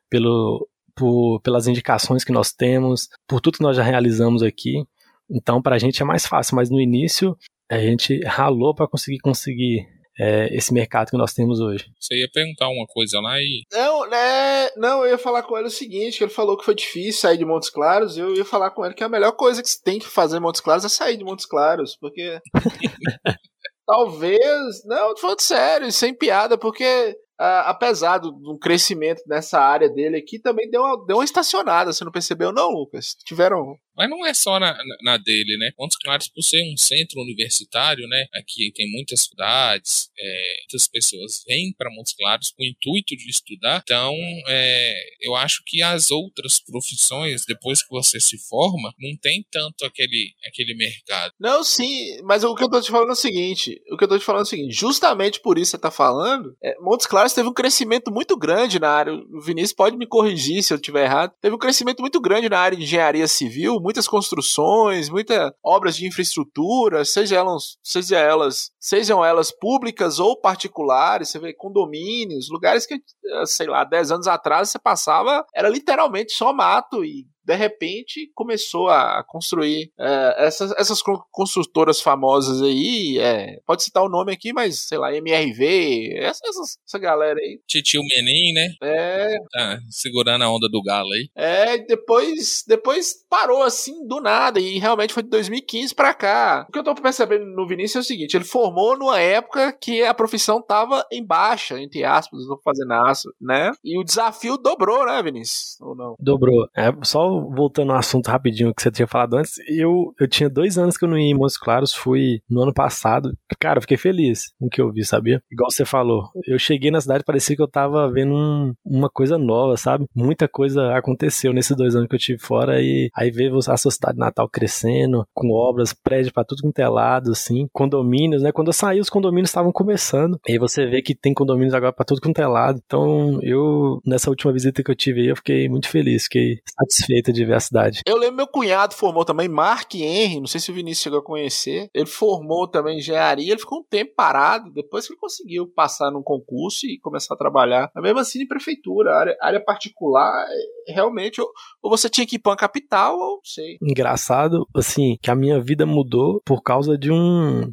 [0.09, 4.83] pelo, por, pelas indicações que nós temos, por tudo que nós já realizamos aqui.
[5.29, 7.37] Então, para a gente é mais fácil, mas no início
[7.69, 9.87] a gente ralou para conseguir conseguir
[10.19, 11.85] é, esse mercado que nós temos hoje.
[11.97, 13.63] Você ia perguntar uma coisa lá e.
[13.71, 14.69] Não, né?
[14.75, 17.37] Não, eu ia falar com ele o seguinte: que ele falou que foi difícil sair
[17.37, 18.17] de Montes Claros.
[18.17, 20.41] Eu ia falar com ele que a melhor coisa que você tem que fazer em
[20.41, 22.39] Montes Claros é sair de Montes Claros, porque.
[23.87, 24.85] Talvez.
[24.85, 30.17] Não, tô falando sério, sem piada, porque Uh, apesar do, do, crescimento nessa área dele
[30.17, 31.93] aqui, também deu uma, deu uma estacionada.
[31.93, 33.15] Você não percebeu, não, Lucas?
[33.25, 35.71] Tiveram mas não é só na, na dele, né?
[35.77, 38.27] Montes Claros, por ser um centro universitário, né?
[38.33, 43.29] Aqui tem muitas cidades, é, muitas pessoas vêm para Montes Claros com o intuito de
[43.29, 43.81] estudar.
[43.83, 44.15] Então,
[44.47, 49.83] é, eu acho que as outras profissões, depois que você se forma, não tem tanto
[49.83, 51.33] aquele, aquele mercado.
[51.37, 54.07] Não, sim, mas o que eu tô te falando é o seguinte: o que eu
[54.07, 57.05] tô te falando é o seguinte, justamente por isso que você tá falando, é, Montes
[57.05, 59.13] Claros teve um crescimento muito grande na área.
[59.13, 61.33] O Vinícius pode me corrigir se eu estiver errado.
[61.41, 66.05] Teve um crescimento muito grande na área de engenharia civil muitas construções, muitas obras de
[66.05, 73.01] infraestrutura, seja elas, seja elas, sejam elas públicas ou particulares, você vê condomínios, lugares que,
[73.47, 78.89] sei lá, 10 anos atrás você passava, era literalmente só mato e de repente começou
[78.89, 83.17] a construir é, essas, essas construtoras famosas aí.
[83.17, 87.59] É, pode citar o nome aqui, mas sei lá, MRV, essa, essa, essa galera aí.
[87.67, 88.69] Titio Menin, né?
[88.83, 89.35] É.
[89.51, 91.27] Tá segurando a onda do galo aí.
[91.35, 96.67] É, depois, depois parou assim do nada e realmente foi de 2015 para cá.
[96.69, 100.03] O que eu tô percebendo no Vinícius é o seguinte: ele formou numa época que
[100.03, 103.71] a profissão tava em baixa, entre aspas, não fazendo aço, né?
[103.83, 105.81] E o desafio dobrou, né, Vinícius?
[105.81, 106.15] Ou não?
[106.19, 106.67] Dobrou.
[106.75, 110.77] É, só voltando ao assunto rapidinho que você tinha falado antes, eu, eu tinha dois
[110.77, 113.33] anos que eu não ia em Montes Claros, fui no ano passado.
[113.59, 115.41] Cara, eu fiquei feliz com o que eu vi, sabia?
[115.51, 119.37] Igual você falou, eu cheguei na cidade, parecia que eu tava vendo um, uma coisa
[119.37, 120.05] nova, sabe?
[120.15, 123.91] Muita coisa aconteceu nesses dois anos que eu tive fora e aí veio a sua
[123.91, 128.51] cidade natal crescendo, com obras, prédios pra tudo quanto é lado, assim, condomínios, né?
[128.51, 130.39] Quando eu saí, os condomínios estavam começando.
[130.47, 132.79] E aí você vê que tem condomínios agora pra tudo quanto é lado.
[132.85, 137.28] Então, eu, nessa última visita que eu tive aí, eu fiquei muito feliz, fiquei satisfeito
[137.31, 138.01] de ver a cidade.
[138.05, 141.23] Eu lembro meu cunhado formou também, Mark Henry, não sei se o Vinícius chegou a
[141.23, 141.89] conhecer.
[141.93, 146.23] Ele formou também engenharia, ele ficou um tempo parado, depois que ele conseguiu passar num
[146.23, 147.91] concurso e começar a trabalhar.
[147.93, 151.49] Mas mesmo assim, em prefeitura, área, área particular, é, realmente, ou,
[151.81, 153.77] ou, você tinha que ir para uma capital, ou não sei.
[153.81, 157.71] Engraçado, assim, que a minha vida mudou por causa de um,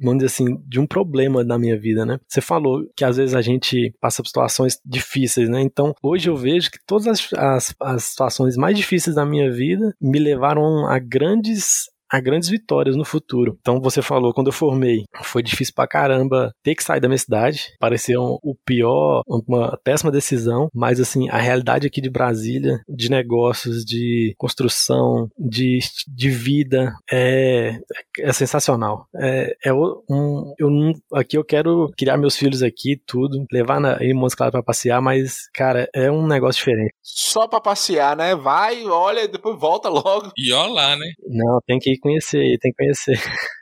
[0.00, 2.18] vamos dizer assim, de um problema na minha vida, né?
[2.28, 5.60] Você falou que às vezes a gente passa por situações difíceis, né?
[5.60, 9.50] Então, hoje eu vejo que todas as, as, as situações mais difíceis difíceis da minha
[9.50, 13.56] vida me levaram a grandes a grandes vitórias no futuro.
[13.60, 17.16] Então você falou, quando eu formei, foi difícil pra caramba ter que sair da minha
[17.16, 17.72] cidade.
[17.80, 23.82] Pareceu o pior, uma péssima decisão, mas assim, a realidade aqui de Brasília, de negócios,
[23.84, 27.78] de construção, de, de vida, é,
[28.18, 29.06] é sensacional.
[29.16, 33.96] É, é um, eu não, aqui eu quero criar meus filhos aqui, tudo, levar na,
[34.04, 36.92] em Montes Claros pra passear, mas, cara, é um negócio diferente.
[37.02, 38.34] Só pra passear, né?
[38.34, 40.30] Vai, olha, depois volta logo.
[40.36, 41.06] E olha lá, né?
[41.26, 43.18] Não, tem que conhecer, tem que conhecer.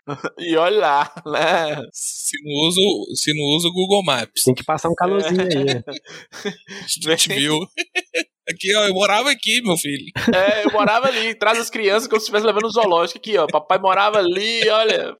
[0.38, 1.76] e olha lá, né?
[1.92, 2.80] Se não usa,
[3.14, 4.44] se não usa o Google Maps.
[4.44, 5.44] Tem que passar um calorzinho é.
[5.44, 6.54] aí.
[6.88, 7.58] Gente viu.
[8.50, 10.06] Aqui, ó, eu morava aqui, meu filho.
[10.34, 13.46] É, eu morava ali, traz as crianças como se estivesse levando no zoológico aqui, ó.
[13.46, 15.16] Papai morava ali, olha.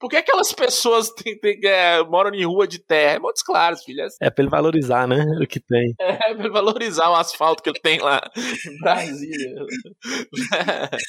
[0.00, 3.16] Por que aquelas pessoas tem, tem, é, moram em rua de terra?
[3.16, 4.02] É Montes Claros, filho.
[4.20, 5.24] É pra ele valorizar, né?
[5.42, 5.94] O que tem.
[6.00, 8.20] É, pra ele valorizar o asfalto que ele tem lá
[8.68, 9.54] em Brasília.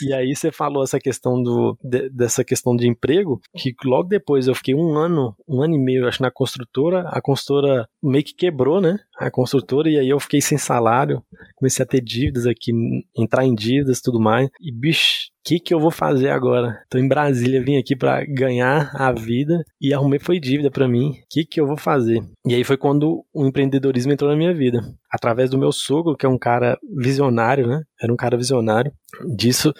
[0.01, 4.47] e aí você falou essa questão do, de, dessa questão de emprego, que logo depois
[4.47, 7.07] eu fiquei um ano, um ano e meio, acho, na construtora.
[7.09, 8.99] A construtora meio que quebrou, né?
[9.27, 11.23] A construtora, e aí eu fiquei sem salário,
[11.55, 12.71] comecei a ter dívidas aqui,
[13.17, 14.49] entrar em dívidas e tudo mais.
[14.59, 16.81] E, bicho, o que, que eu vou fazer agora?
[16.89, 21.11] Tô em Brasília, vim aqui para ganhar a vida e arrumei foi dívida para mim.
[21.11, 22.21] O que, que eu vou fazer?
[22.45, 24.81] E aí foi quando o empreendedorismo entrou na minha vida.
[25.11, 27.81] Através do meu sogro, que é um cara visionário, né?
[28.01, 28.91] Era um cara visionário.
[29.35, 29.73] Disso,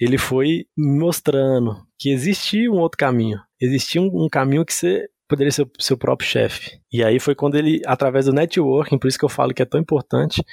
[0.00, 3.38] ele foi me mostrando que existia um outro caminho.
[3.60, 6.78] Existia um, um caminho que você poderia ser o seu próprio chefe.
[6.92, 9.64] E aí foi quando ele, através do networking, por isso que eu falo que é
[9.66, 10.44] tão importante,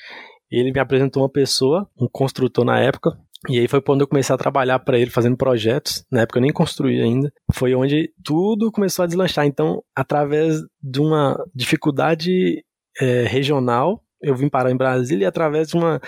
[0.49, 3.17] ele me apresentou uma pessoa, um construtor na época,
[3.49, 6.03] e aí foi quando eu comecei a trabalhar para ele fazendo projetos.
[6.11, 7.31] Na época eu nem construí ainda.
[7.53, 9.45] Foi onde tudo começou a deslanchar.
[9.45, 12.63] Então, através de uma dificuldade
[12.99, 16.01] é, regional, eu vim parar em Brasília e através de uma,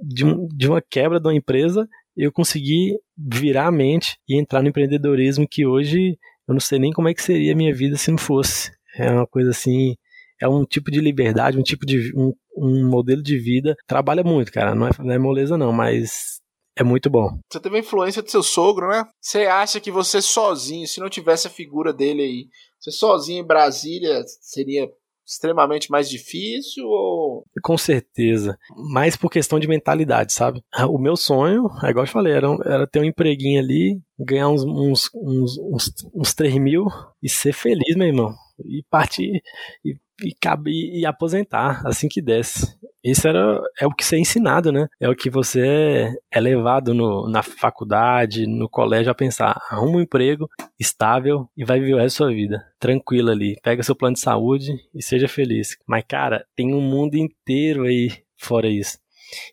[0.00, 4.62] de, um, de uma quebra de uma empresa, eu consegui virar a mente e entrar
[4.62, 6.16] no empreendedorismo que hoje
[6.48, 8.72] eu não sei nem como é que seria a minha vida se não fosse.
[8.96, 9.94] É uma coisa assim,
[10.40, 13.76] é um tipo de liberdade, um tipo de um, um modelo de vida.
[13.86, 16.40] Trabalha muito, cara, não é, não é moleza não, mas
[16.76, 17.28] é muito bom.
[17.52, 19.04] Você teve a influência do seu sogro, né?
[19.20, 22.46] Você acha que você sozinho, se não tivesse a figura dele aí,
[22.80, 24.88] você sozinho em Brasília seria
[25.28, 27.44] extremamente mais difícil ou...
[27.62, 28.58] Com certeza.
[28.90, 30.62] Mais por questão de mentalidade, sabe?
[30.88, 34.64] O meu sonho, é igual eu falei, era, era ter um empreguinho ali, ganhar uns,
[34.64, 36.86] uns, uns, uns, uns 3 mil
[37.22, 38.34] e ser feliz, meu irmão.
[38.64, 39.42] E partir
[39.84, 40.34] e, e,
[40.66, 42.78] e, e aposentar assim que desce.
[43.02, 44.88] Isso era, é o que você é ensinado, né?
[45.00, 49.60] É o que você é levado no, na faculdade, no colégio a pensar.
[49.70, 52.66] Arruma um emprego estável e vai viver o resto da sua vida.
[52.78, 53.56] Tranquilo ali.
[53.62, 55.76] Pega seu plano de saúde e seja feliz.
[55.86, 58.98] Mas, cara, tem um mundo inteiro aí fora isso.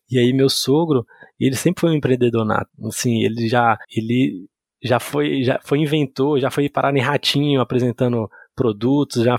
[0.10, 1.06] E aí, meu sogro,
[1.40, 2.70] ele sempre foi um empreendedor nato.
[2.88, 4.48] Assim, ele já, ele
[4.84, 9.38] já foi, já foi inventor, já foi parar em ratinho apresentando produtos, já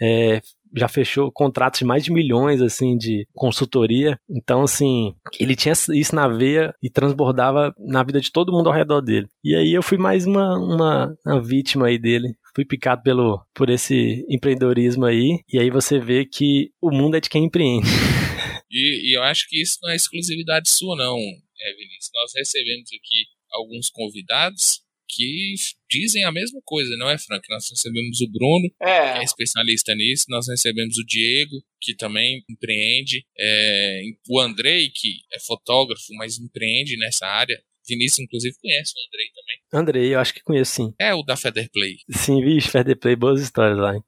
[0.00, 0.40] é,
[0.76, 4.18] já fechou contratos de mais de milhões, assim, de consultoria.
[4.28, 8.74] Então, assim, ele tinha isso na veia e transbordava na vida de todo mundo ao
[8.74, 9.26] redor dele.
[9.44, 12.34] E aí eu fui mais uma, uma, uma vítima aí dele.
[12.54, 15.40] Fui picado pelo, por esse empreendedorismo aí.
[15.52, 17.88] E aí você vê que o mundo é de quem empreende.
[18.72, 22.10] E, e eu acho que isso não é exclusividade sua, não, é, Vinícius.
[22.14, 25.54] Nós recebemos aqui alguns convidados que
[25.90, 27.46] dizem a mesma coisa, não é, Frank?
[27.50, 29.12] Nós recebemos o Bruno, é.
[29.12, 35.20] que é especialista nisso, nós recebemos o Diego, que também empreende, é, o Andrei, que
[35.32, 37.60] é fotógrafo, mas empreende nessa área.
[37.88, 39.82] Vinícius, inclusive, conhece o Andrei também.
[39.82, 40.94] Andrei, eu acho que conheço sim.
[40.98, 41.96] É o da Federplay.
[42.10, 43.96] Sim, vixe, Federplay, boas histórias lá.
[43.96, 44.02] Hein?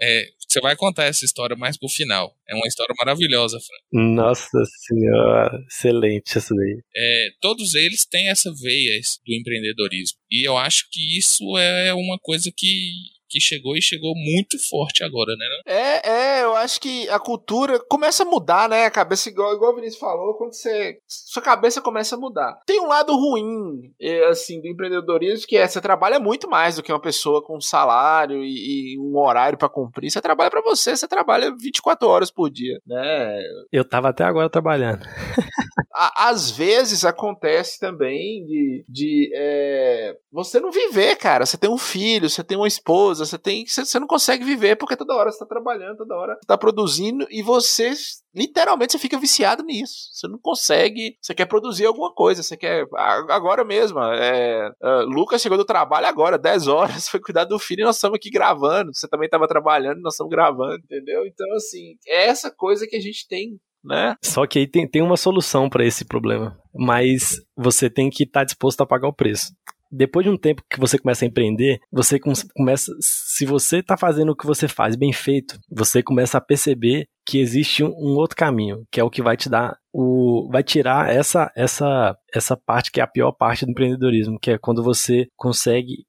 [0.00, 2.34] É, você vai contar essa história mais pro final.
[2.48, 4.14] É uma história maravilhosa, Frank.
[4.14, 6.80] Nossa senhora, excelente essa daí.
[6.96, 10.18] É, todos eles têm essa veia do empreendedorismo.
[10.30, 15.02] E eu acho que isso é uma coisa que que chegou e chegou muito forte
[15.02, 15.44] agora, né?
[15.66, 18.84] É, é, eu acho que a cultura começa a mudar, né?
[18.84, 21.00] A cabeça, igual, igual o Vinícius falou, quando você.
[21.08, 22.60] Sua cabeça começa a mudar.
[22.64, 26.82] Tem um lado ruim, é, assim, do empreendedorismo, que é você trabalha muito mais do
[26.82, 30.10] que uma pessoa com um salário e, e um horário para cumprir.
[30.10, 33.42] Você trabalha para você, você trabalha 24 horas por dia, né?
[33.72, 35.04] Eu tava até agora trabalhando.
[35.94, 41.46] às vezes acontece também de, de é, você não viver, cara.
[41.46, 43.64] Você tem um filho, você tem uma esposa, você tem.
[43.64, 46.58] Você, você não consegue viver porque toda hora você tá trabalhando, toda hora você tá
[46.58, 47.92] produzindo e você
[48.34, 50.08] literalmente você fica viciado nisso.
[50.12, 51.16] Você não consegue.
[51.22, 52.84] Você quer produzir alguma coisa, você quer.
[53.30, 54.00] Agora mesmo.
[54.00, 57.96] É, é, Lucas chegou do trabalho agora, 10 horas, foi cuidar do filho e nós
[57.96, 58.92] estamos aqui gravando.
[58.92, 61.24] Você também estava trabalhando, nós estamos gravando, entendeu?
[61.24, 64.16] Então, assim, é essa coisa que a gente tem né?
[64.22, 68.40] Só que aí tem, tem uma solução para esse problema, mas você tem que estar
[68.40, 69.52] tá disposto a pagar o preço.
[69.96, 72.18] Depois de um tempo que você começa a empreender, você
[72.56, 77.06] começa, se você está fazendo o que você faz bem feito, você começa a perceber
[77.24, 81.08] que existe um outro caminho, que é o que vai te dar o vai tirar
[81.08, 85.28] essa essa essa parte que é a pior parte do empreendedorismo, que é quando você
[85.36, 86.04] consegue,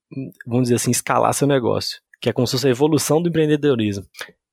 [0.48, 4.04] vamos dizer assim, escalar seu negócio, que é como se fosse a evolução do empreendedorismo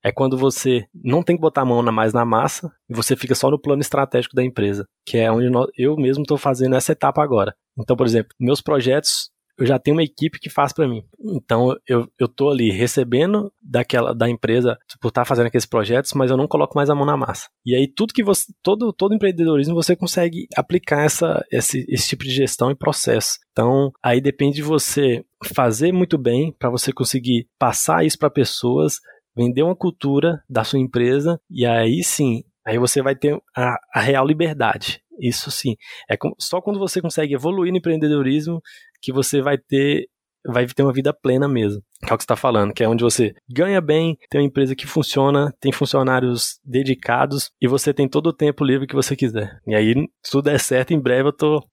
[0.05, 3.35] é quando você não tem que botar a mão mais na massa e você fica
[3.35, 7.23] só no plano estratégico da empresa, que é onde eu mesmo estou fazendo essa etapa
[7.23, 7.55] agora.
[7.79, 11.05] Então, por exemplo, meus projetos eu já tenho uma equipe que faz para mim.
[11.21, 16.31] Então eu, eu ali recebendo daquela da empresa por estar tá fazendo aqueles projetos, mas
[16.31, 17.49] eu não coloco mais a mão na massa.
[17.65, 22.25] E aí tudo que você todo todo empreendedorismo você consegue aplicar essa esse, esse tipo
[22.25, 23.39] de gestão e processo.
[23.53, 29.01] Então aí depende de você fazer muito bem para você conseguir passar isso para pessoas,
[29.35, 34.01] vender uma cultura da sua empresa e aí sim Aí você vai ter a, a
[34.01, 35.03] real liberdade.
[35.21, 35.77] Isso sim.
[36.09, 38.63] É com, só quando você consegue evoluir no empreendedorismo
[39.01, 40.09] que você vai ter
[40.45, 41.83] vai ter uma vida plena mesmo.
[42.05, 44.47] Que é o que você está falando, que é onde você ganha bem, tem uma
[44.47, 49.15] empresa que funciona, tem funcionários dedicados e você tem todo o tempo livre que você
[49.15, 49.61] quiser.
[49.67, 51.65] E aí, se tudo der certo, em breve eu tô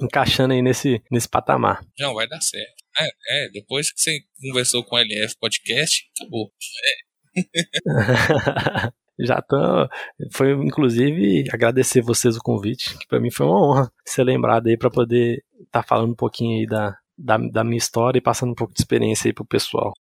[0.00, 1.84] encaixando aí nesse, nesse patamar.
[1.98, 2.81] Não, vai dar certo.
[2.98, 6.52] É, é depois que você conversou com o LF Podcast, acabou.
[6.84, 7.42] É.
[9.18, 9.56] já tô.
[10.32, 14.76] Foi inclusive agradecer vocês o convite, que para mim foi uma honra ser lembrado aí
[14.76, 18.52] para poder estar tá falando um pouquinho aí da, da, da minha história e passando
[18.52, 19.94] um pouco de experiência aí pro pessoal.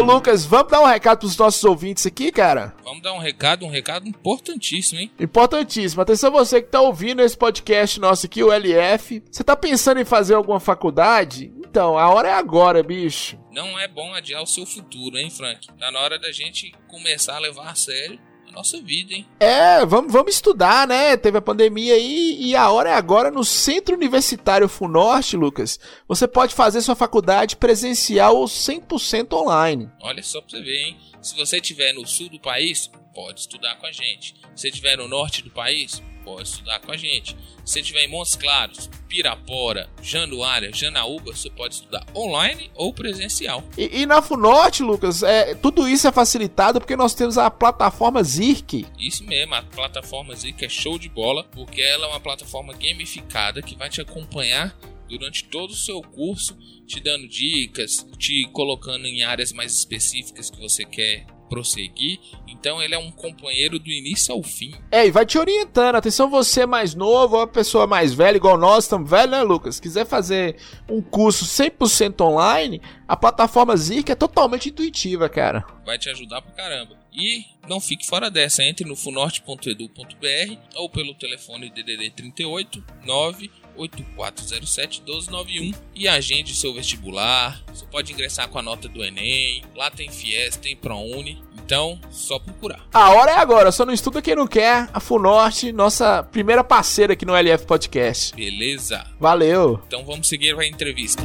[0.00, 2.74] Ô Lucas, vamos dar um recado pros nossos ouvintes aqui, cara?
[2.82, 5.12] Vamos dar um recado, um recado importantíssimo, hein?
[5.20, 6.00] Importantíssimo.
[6.00, 9.22] Atenção você que tá ouvindo esse podcast nosso aqui, o LF.
[9.30, 11.52] Você tá pensando em fazer alguma faculdade?
[11.58, 13.38] Então, a hora é agora, bicho.
[13.52, 15.68] Não é bom adiar o seu futuro, hein, Frank?
[15.78, 18.18] Tá na hora da gente começar a levar a sério
[18.50, 19.26] nossa vida, hein?
[19.38, 21.16] É, vamos, vamos estudar, né?
[21.16, 25.78] Teve a pandemia aí e a hora é agora no Centro Universitário Funorte, Lucas.
[26.08, 29.90] Você pode fazer sua faculdade presencial ou 100% online.
[30.00, 30.96] Olha só pra você ver, hein?
[31.20, 34.34] Se você estiver no sul do país, pode estudar com a gente.
[34.54, 37.36] Se estiver no norte do país, pode estudar com a gente.
[37.64, 43.64] Se você estiver em Montes Claros, Pirapora, Januária, Janaúba, você pode estudar online ou presencial.
[43.76, 48.22] E, e na Funorte, Lucas, é, tudo isso é facilitado porque nós temos a plataforma
[48.22, 48.86] Zirk.
[48.98, 53.60] Isso mesmo, a plataforma Zirk é show de bola, porque ela é uma plataforma gamificada
[53.60, 54.74] que vai te acompanhar
[55.10, 60.60] durante todo o seu curso, te dando dicas, te colocando em áreas mais específicas que
[60.60, 62.20] você quer prosseguir.
[62.46, 64.72] Então ele é um companheiro do início ao fim.
[64.90, 65.96] É, e vai te orientando.
[65.96, 69.80] Atenção, você é mais novo, a pessoa mais velha, igual nós, estamos velho, né, Lucas?
[69.80, 70.56] Quiser fazer
[70.88, 75.66] um curso 100% online, a plataforma Zirk é totalmente intuitiva, cara.
[75.84, 77.00] Vai te ajudar pra caramba.
[77.12, 85.74] E não fique fora dessa, entre no funorte.edu.br ou pelo telefone DDD 38 9 8407-1291
[85.94, 87.62] e agende seu vestibular.
[87.68, 89.62] Você pode ingressar com a nota do Enem.
[89.74, 91.42] Lá tem Fies, tem ProUni.
[91.64, 92.84] Então, só procurar.
[92.92, 94.88] A hora é agora, só não estuda quem não quer.
[94.92, 98.34] A Funorte, nossa primeira parceira aqui no LF Podcast.
[98.34, 99.06] Beleza.
[99.20, 99.80] Valeu.
[99.86, 101.22] Então vamos seguir a entrevista.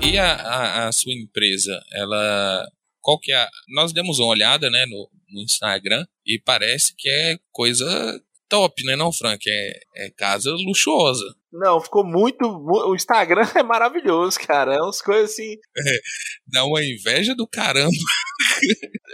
[0.00, 2.66] E a, a, a sua empresa, ela.
[3.00, 3.48] Qual que é a.
[3.68, 8.20] Nós demos uma olhada né, no, no Instagram e parece que é coisa
[8.50, 9.48] top, né, não, Frank?
[9.48, 11.24] É, é casa luxuosa.
[11.52, 12.44] Não, ficou muito.
[12.44, 14.74] O Instagram é maravilhoso, cara.
[14.74, 15.54] É umas coisas assim.
[15.54, 16.00] É,
[16.46, 17.90] dá uma inveja do caramba.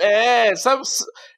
[0.01, 0.83] É, sabe?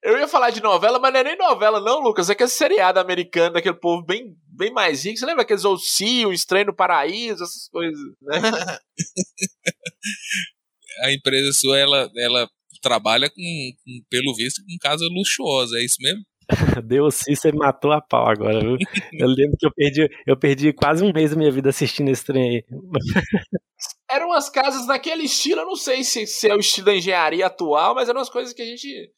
[0.03, 2.31] Eu ia falar de novela, mas não é nem novela, não, Lucas.
[2.31, 5.19] É que é seriado americano, daquele povo bem, bem mais rico.
[5.19, 8.39] Você lembra aqueles Oscio, Estranho no Paraíso, essas coisas, né?
[11.05, 12.51] A empresa sua, ela, ela
[12.83, 13.43] trabalha com,
[13.85, 16.23] com, pelo visto, com casa luxuosa, é isso mesmo?
[16.85, 18.77] Deus sim, você matou a pau agora, viu?
[19.13, 22.25] Eu lembro que eu perdi, eu perdi quase um mês da minha vida assistindo esse
[22.25, 22.65] trem aí.
[24.11, 27.47] Eram umas casas naquele estilo, eu não sei se, se é o estilo da engenharia
[27.47, 29.13] atual, mas eram umas coisas que a gente.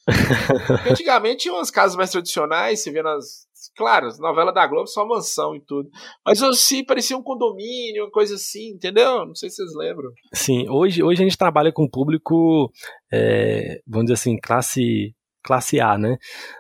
[0.91, 3.49] Antigamente tinha umas casas mais tradicionais, você vê nas.
[3.77, 5.89] Claro, novela da Globo, só mansão e tudo.
[6.27, 9.25] Mas assim, parecia um condomínio, uma coisa assim, entendeu?
[9.25, 10.11] Não sei se vocês lembram.
[10.35, 12.71] Sim, hoje, hoje a gente trabalha com público,
[13.13, 16.17] é, vamos dizer assim, classe classe A, né?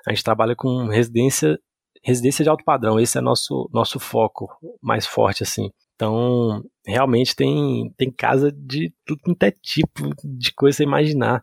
[0.07, 1.59] A gente trabalha com residência
[2.03, 4.49] residência de alto padrão, esse é nosso nosso foco
[4.83, 5.71] mais forte assim.
[6.01, 11.43] Então, realmente tem, tem casa de tudo quanto é tipo de coisa você imaginar.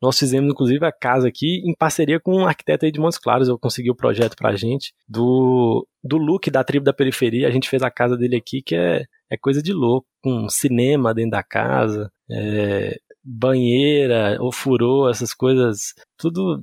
[0.00, 3.48] Nós fizemos, inclusive, a casa aqui em parceria com um arquiteto aí de Montes Claros.
[3.48, 7.48] Eu consegui o projeto pra gente do, do look da tribo da periferia.
[7.48, 10.06] A gente fez a casa dele aqui, que é, é coisa de louco.
[10.22, 16.60] Com cinema dentro da casa, é, banheira, ofurô, essas coisas, tudo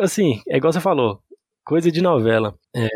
[0.00, 1.20] assim, é igual você falou,
[1.68, 2.54] coisa de novela.
[2.74, 2.88] É,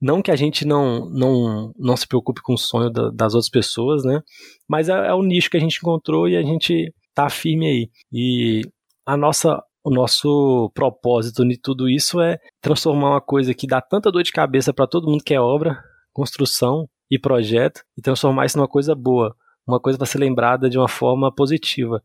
[0.00, 3.50] não que a gente não, não, não se preocupe com o sonho da, das outras
[3.50, 4.20] pessoas, né?
[4.68, 7.90] Mas é, é, o nicho que a gente encontrou e a gente tá firme aí.
[8.12, 8.62] E
[9.06, 14.12] a nossa, o nosso propósito de tudo isso é transformar uma coisa que dá tanta
[14.12, 18.58] dor de cabeça para todo mundo que é obra, construção e projeto e transformar isso
[18.58, 19.34] numa coisa boa,
[19.66, 22.02] uma coisa para ser lembrada de uma forma positiva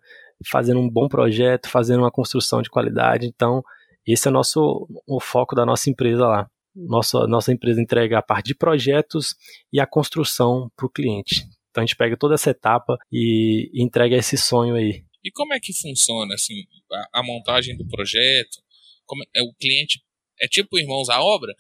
[0.50, 3.28] fazendo um bom projeto, fazendo uma construção de qualidade.
[3.28, 3.64] Então,
[4.06, 6.50] esse é o nosso o foco da nossa empresa lá.
[6.76, 9.36] Nossa, nossa empresa entrega a parte de projetos
[9.72, 11.46] e a construção para o cliente.
[11.70, 15.04] Então a gente pega toda essa etapa e entrega esse sonho aí.
[15.24, 18.62] E como é que funciona assim a, a montagem do projeto?
[19.06, 20.04] Como é, o cliente
[20.40, 21.54] é tipo irmãos à obra?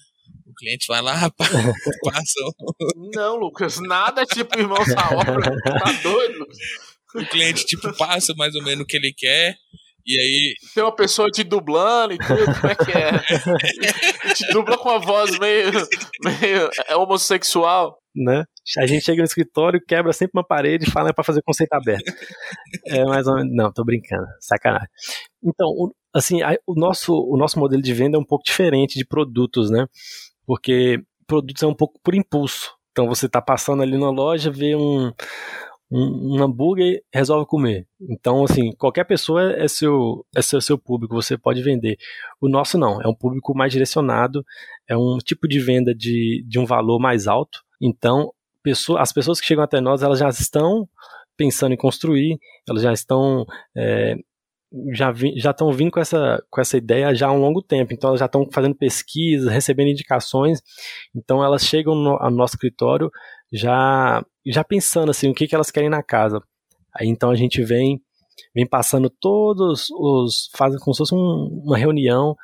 [0.45, 2.39] O cliente vai lá, passa.
[3.15, 5.61] Não, Lucas, nada é tipo irmãos à obra.
[5.61, 6.57] Tá doido, Lucas?
[7.16, 9.55] O cliente tipo passa mais ou menos o que ele quer
[10.05, 10.55] e aí.
[10.74, 14.34] Tem uma pessoa te dublando e tudo, como é que é?
[14.36, 15.72] te dubla com a voz meio,
[16.24, 17.97] meio é homossexual.
[18.16, 18.43] Né?
[18.78, 21.74] A gente chega no escritório, quebra sempre uma parede e fala é para fazer conceito
[21.74, 22.14] aberto.
[22.86, 23.55] É mais ou menos.
[23.55, 24.88] Não, tô brincando, sacanagem.
[25.43, 25.68] Então,
[26.14, 29.88] assim, o nosso, o nosso modelo de venda é um pouco diferente de produtos, né?
[30.45, 32.72] Porque produtos é um pouco por impulso.
[32.91, 35.11] Então você tá passando ali na loja, vê um,
[35.91, 37.88] um, um hambúrguer resolve comer.
[38.01, 41.97] Então, assim, qualquer pessoa é seu, é seu, seu público, você pode vender.
[42.41, 44.45] O nosso não, é um público mais direcionado,
[44.88, 47.63] é um tipo de venda de, de um valor mais alto.
[47.81, 50.88] Então, pessoa, as pessoas que chegam até nós, elas já estão
[51.38, 54.15] pensando em construir, elas já estão é,
[54.91, 57.93] já, já estão vindo com essa, com essa ideia já há um longo tempo.
[57.93, 60.61] Então, elas já estão fazendo pesquisas, recebendo indicações.
[61.15, 63.11] Então, elas chegam no, ao nosso escritório
[63.54, 66.41] já já pensando assim o que, que elas querem na casa.
[66.93, 68.01] Aí então a gente vem
[68.54, 72.36] vem passando todos os fazem como se fosse um, uma reunião,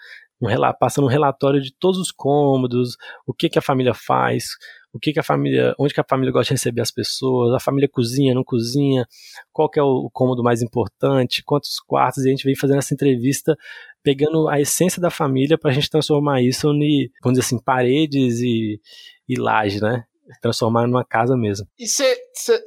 [0.42, 0.48] um,
[0.80, 2.96] passando um relatório de todos os cômodos,
[3.26, 4.50] o que que a família faz,
[4.94, 7.60] o que que a família, onde que a família gosta de receber as pessoas, a
[7.60, 9.06] família cozinha, não cozinha,
[9.52, 12.94] qual que é o cômodo mais importante, quantos quartos, e a gente vem fazendo essa
[12.94, 13.58] entrevista
[14.02, 18.40] pegando a essência da família para a gente transformar isso em, vamos dizer assim, paredes
[18.40, 18.80] e,
[19.28, 20.06] e laje, né?
[20.42, 21.68] Transformar numa casa mesmo.
[21.78, 22.64] E cê, cê,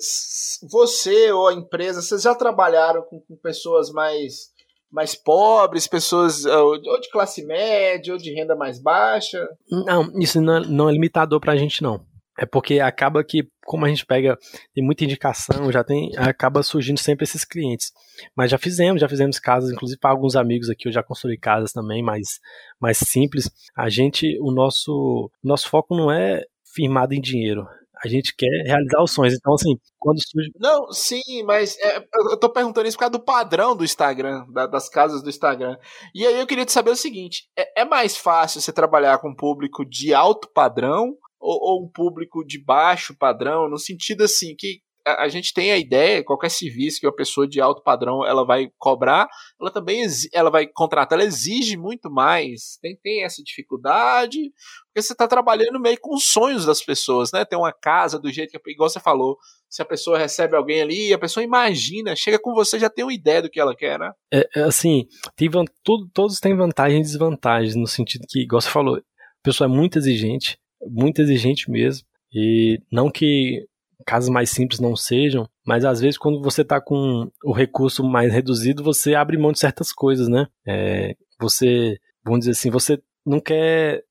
[0.70, 4.50] você ou a empresa, vocês já trabalharam com, com, pessoas mais,
[4.90, 9.46] mais pobres, pessoas ou de classe média ou de renda mais baixa?
[9.70, 12.04] Não, isso não é, não é limitador pra gente não.
[12.38, 14.38] É porque acaba que, como a gente pega,
[14.74, 17.92] tem muita indicação, já tem, acaba surgindo sempre esses clientes.
[18.34, 21.72] Mas já fizemos, já fizemos casas, inclusive para alguns amigos aqui, eu já construí casas
[21.72, 22.40] também, mais,
[22.80, 23.50] mais simples.
[23.76, 26.42] A gente, o nosso, nosso foco não é
[26.72, 27.66] firmado em dinheiro.
[28.04, 29.34] A gente quer realizar os sonhos.
[29.34, 30.50] Então, assim, quando surge.
[30.58, 34.66] Não, sim, mas é, eu tô perguntando isso por causa do padrão do Instagram, da,
[34.66, 35.76] das casas do Instagram.
[36.12, 39.30] E aí eu queria te saber o seguinte: é, é mais fácil você trabalhar com
[39.30, 43.68] um público de alto padrão ou, ou, um público de baixo padrão?
[43.68, 47.60] No sentido assim, que a, gente tem a ideia, qualquer serviço que uma pessoa de
[47.60, 49.28] alto padrão ela vai cobrar,
[49.60, 52.78] ela também ela vai contratar, ela exige muito mais.
[52.80, 54.52] Tem, tem essa dificuldade,
[54.86, 57.44] porque você está trabalhando meio com os sonhos das pessoas, né?
[57.44, 59.38] Tem uma casa do jeito que, igual você falou,
[59.68, 63.14] se a pessoa recebe alguém ali, a pessoa imagina, chega com você, já tem uma
[63.14, 64.12] ideia do que ela quer, né?
[64.32, 65.48] É, é assim, tem,
[65.82, 69.72] tudo, todos têm vantagens e desvantagens, no sentido que, igual você falou, a pessoa é
[69.72, 73.66] muito exigente, muito exigente mesmo, e não que
[74.04, 78.32] casas mais simples não sejam, mas às vezes quando você está com o recurso mais
[78.32, 80.46] reduzido, você abre mão de certas coisas, né?
[80.66, 84.02] É, você, vamos dizer assim, você não quer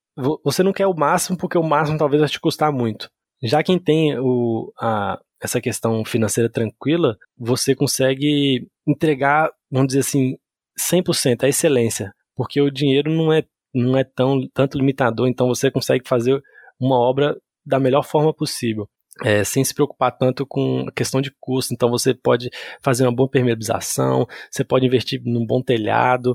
[0.44, 3.10] você não quer o máximo porque o máximo talvez vai te custar muito.
[3.42, 10.36] Já quem tem o, a, essa questão financeira tranquila, você consegue entregar, vamos dizer assim,
[10.78, 13.42] 100%, a excelência, porque o dinheiro não é,
[13.74, 16.40] não é tão tanto limitador, então você consegue fazer
[16.78, 18.88] uma obra da melhor forma possível
[19.22, 21.74] é, sem se preocupar tanto com a questão de custo.
[21.74, 22.50] Então você pode
[22.82, 26.34] fazer uma boa permeabilização, você pode investir num bom telhado,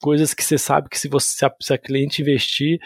[0.00, 2.78] coisas que você sabe que se você se a, se a cliente investir,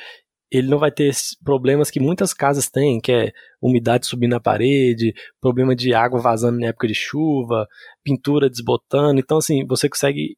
[0.51, 1.13] ele não vai ter
[1.45, 3.33] problemas que muitas casas têm, que é
[3.63, 7.69] umidade subindo na parede, problema de água vazando na época de chuva,
[8.03, 9.21] pintura desbotando.
[9.21, 10.37] Então, assim, você consegue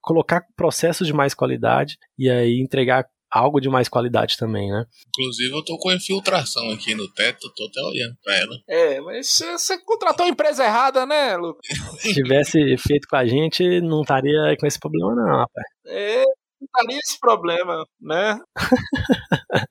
[0.00, 4.84] colocar processos de mais qualidade e aí entregar algo de mais qualidade também, né?
[5.08, 8.56] Inclusive, eu tô com infiltração aqui no teto, tô até olhando pra ela.
[8.68, 11.60] É, mas você contratou a empresa errada, né, Lucas?
[11.98, 15.66] Se tivesse feito com a gente, não estaria com esse problema, não, rapaz.
[15.86, 16.24] É,
[16.60, 18.40] não estaria esse problema, né?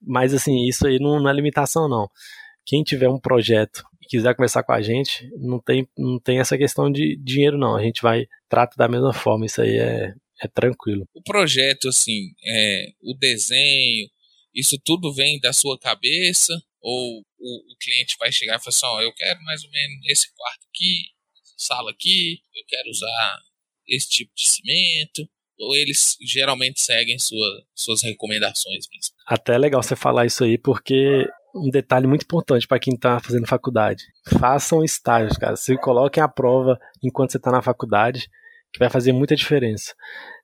[0.00, 2.08] mas, assim, isso aí não, não é limitação, não.
[2.64, 6.56] Quem tiver um projeto e quiser conversar com a gente, não tem, não tem essa
[6.56, 7.74] questão de dinheiro, não.
[7.74, 9.44] A gente vai, trata da mesma forma.
[9.44, 11.06] Isso aí é, é tranquilo.
[11.14, 14.08] O projeto, assim, é, o desenho,
[14.54, 16.60] isso tudo vem da sua cabeça?
[16.80, 20.06] Ou o, o cliente vai chegar e falar assim: oh, eu quero mais ou menos
[20.08, 21.04] esse quarto aqui,
[21.56, 23.40] sala aqui, eu quero usar
[23.86, 25.28] esse tipo de cimento?
[25.58, 29.14] Ou eles geralmente seguem sua, suas recomendações mesmo?
[29.26, 33.20] Até é legal você falar isso aí, porque um detalhe muito importante para quem está
[33.20, 34.04] fazendo faculdade.
[34.38, 35.56] Façam estágios, cara.
[35.56, 38.30] Se coloquem à prova enquanto você está na faculdade
[38.72, 39.94] que vai fazer muita diferença.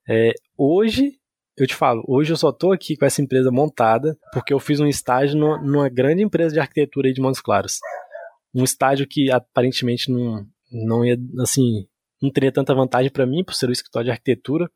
[0.08, 1.12] É, hoje,
[1.56, 4.80] eu te falo, hoje eu só tô aqui com essa empresa montada porque eu fiz
[4.80, 7.78] um estágio numa, numa grande empresa de arquitetura aí de Montes Claros.
[8.54, 11.86] Um estágio que aparentemente não, não ia, assim,
[12.22, 14.70] não teria tanta vantagem para mim por ser o escritório de arquitetura.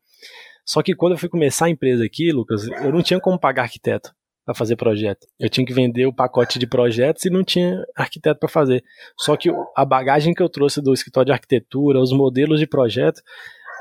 [0.65, 3.63] Só que quando eu fui começar a empresa aqui, Lucas, eu não tinha como pagar
[3.63, 4.13] arquiteto
[4.45, 5.27] para fazer projeto.
[5.39, 8.83] Eu tinha que vender o pacote de projetos e não tinha arquiteto para fazer.
[9.19, 13.21] Só que a bagagem que eu trouxe do escritório de arquitetura, os modelos de projeto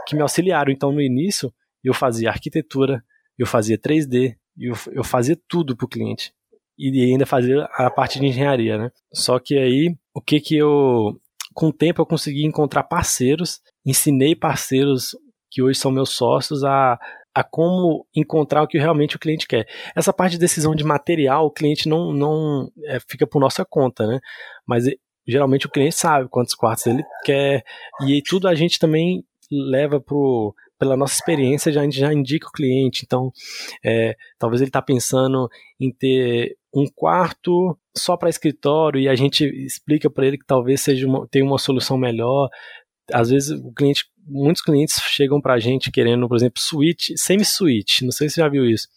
[0.06, 0.70] que me auxiliaram.
[0.70, 1.52] Então, no início,
[1.82, 3.02] eu fazia arquitetura,
[3.38, 6.32] eu fazia 3D, eu, eu fazia tudo para o cliente.
[6.78, 8.90] E ainda fazia a parte de engenharia, né?
[9.12, 11.20] Só que aí, o que que eu...
[11.52, 15.16] Com o tempo eu consegui encontrar parceiros, ensinei parceiros
[15.50, 16.98] que hoje são meus sócios a
[17.34, 19.66] a como encontrar o que realmente o cliente quer.
[19.94, 24.06] Essa parte de decisão de material, o cliente não, não é, fica por nossa conta,
[24.06, 24.20] né?
[24.66, 24.84] Mas
[25.26, 27.62] geralmente o cliente sabe quantos quartos ele quer
[28.06, 32.48] e tudo a gente também leva pro pela nossa experiência já, a gente já indica
[32.48, 33.02] o cliente.
[33.04, 33.30] Então,
[33.84, 35.46] é, talvez ele está pensando
[35.78, 40.80] em ter um quarto só para escritório e a gente explica para ele que talvez
[40.80, 42.48] seja uma, tenha uma solução melhor.
[43.12, 48.04] Às vezes o cliente muitos clientes chegam pra gente querendo, por exemplo, suíte, semi-suíte.
[48.04, 48.88] Não sei se você já viu isso.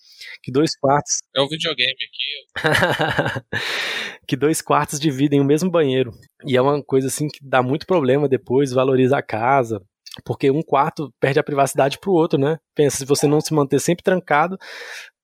[0.41, 1.19] Que dois quartos.
[1.35, 3.45] É o videogame aqui.
[4.27, 6.11] que dois quartos dividem o mesmo banheiro.
[6.45, 9.81] E é uma coisa assim que dá muito problema depois, valoriza a casa.
[10.23, 12.57] Porque um quarto perde a privacidade pro outro, né?
[12.75, 14.57] Pensa, se você não se manter sempre trancado,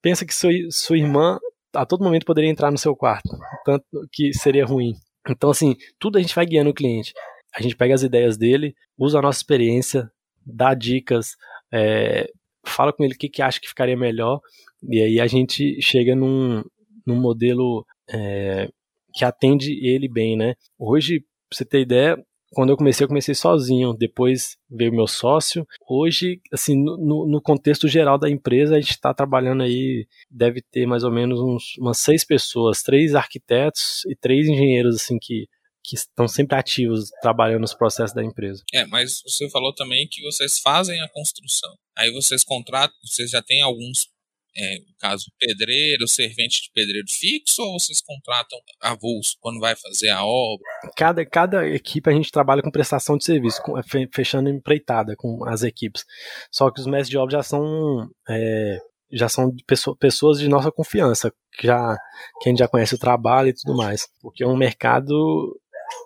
[0.01, 1.37] pensa que sua, sua irmã
[1.75, 3.29] a todo momento poderia entrar no seu quarto.
[3.63, 4.93] Tanto que seria ruim.
[5.29, 7.13] Então, assim, tudo a gente vai guiando o cliente
[7.55, 10.09] a gente pega as ideias dele, usa a nossa experiência,
[10.45, 11.35] dá dicas,
[11.71, 12.29] é,
[12.65, 14.39] fala com ele o que, que acha que ficaria melhor,
[14.83, 16.63] e aí a gente chega num,
[17.05, 18.69] num modelo é,
[19.13, 20.55] que atende ele bem, né?
[20.77, 22.17] Hoje, pra você ter ideia,
[22.51, 25.67] quando eu comecei, eu comecei sozinho, depois veio meu sócio.
[25.87, 30.85] Hoje, assim, no, no contexto geral da empresa, a gente está trabalhando aí, deve ter
[30.87, 35.47] mais ou menos uns, umas seis pessoas, três arquitetos e três engenheiros, assim, que
[35.83, 38.63] que estão sempre ativos trabalhando nos processos da empresa.
[38.73, 41.73] É, mas você falou também que vocês fazem a construção.
[41.97, 44.07] Aí vocês contratam, vocês já têm alguns,
[44.55, 50.09] é, no caso, pedreiro, servente de pedreiro fixo, ou vocês contratam avulso quando vai fazer
[50.09, 50.65] a obra?
[50.95, 53.73] Cada, cada equipe a gente trabalha com prestação de serviço, com,
[54.13, 56.05] fechando empreitada com as equipes.
[56.51, 58.09] Só que os mestres de obra já são.
[58.29, 58.79] É,
[59.11, 59.51] já são
[59.99, 61.97] pessoas de nossa confiança, que já
[62.39, 65.58] que a gente já conhece o trabalho e tudo mais, porque é um mercado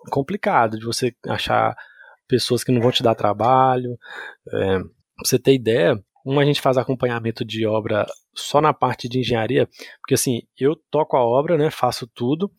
[0.09, 1.75] complicado de você achar
[2.27, 3.97] pessoas que não vão te dar trabalho.
[4.51, 4.89] É, pra
[5.23, 9.67] você ter ideia, como a gente faz acompanhamento de obra só na parte de engenharia,
[9.99, 12.51] porque assim, eu toco a obra, né, faço tudo,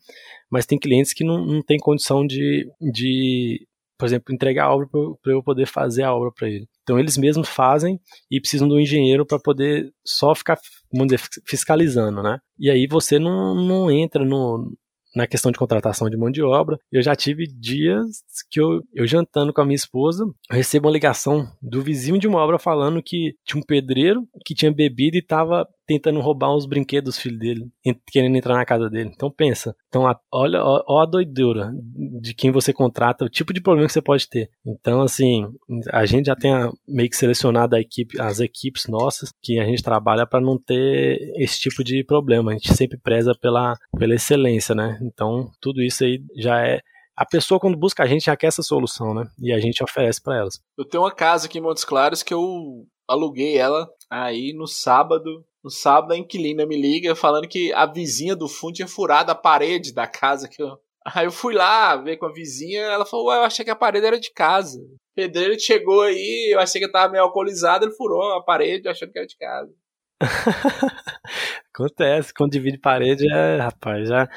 [0.49, 3.67] mas tem clientes que não, não tem condição de, de,
[3.97, 4.87] por exemplo, entregar a obra
[5.21, 6.67] para eu poder fazer a obra para ele.
[6.83, 7.99] Então eles mesmos fazem
[8.29, 10.57] e precisam do engenheiro para poder só ficar,
[10.93, 12.39] vamos dizer, fiscalizando, né?
[12.57, 14.71] E aí você não, não entra no,
[15.15, 16.77] na questão de contratação de mão de obra.
[16.91, 20.93] Eu já tive dias que eu, eu jantando com a minha esposa, eu recebo uma
[20.93, 25.19] ligação do vizinho de uma obra falando que tinha um pedreiro que tinha bebido e
[25.19, 27.67] estava tentando roubar os brinquedos do filho dele,
[28.07, 29.11] querendo entrar na casa dele.
[29.13, 29.75] Então pensa.
[29.87, 31.71] Então olha ó a doideira
[32.21, 34.49] de quem você contrata, o tipo de problema que você pode ter.
[34.65, 35.47] Então assim,
[35.91, 39.65] a gente já tem a, meio que selecionado a equipe, as equipes nossas que a
[39.65, 42.51] gente trabalha para não ter esse tipo de problema.
[42.51, 44.99] A gente sempre preza pela, pela excelência, né?
[45.01, 46.81] Então tudo isso aí já é
[47.15, 49.25] a pessoa quando busca a gente já quer essa solução, né?
[49.39, 50.59] E a gente oferece para elas.
[50.77, 55.45] Eu tenho uma casa aqui em Montes Claros que eu aluguei ela aí no sábado
[55.65, 59.35] no sábado, a inquilina me liga falando que a vizinha do fundo tinha furado a
[59.35, 60.77] parede da casa que eu.
[61.03, 63.75] Aí eu fui lá ver com a vizinha, ela falou, ué, eu achei que a
[63.75, 64.79] parede era de casa.
[64.79, 68.87] O pedreiro chegou aí, eu achei que eu tava meio alcoolizado, ele furou a parede
[68.87, 69.71] achando que era de casa.
[71.71, 74.27] Acontece, quando divide parede, é, rapaz, já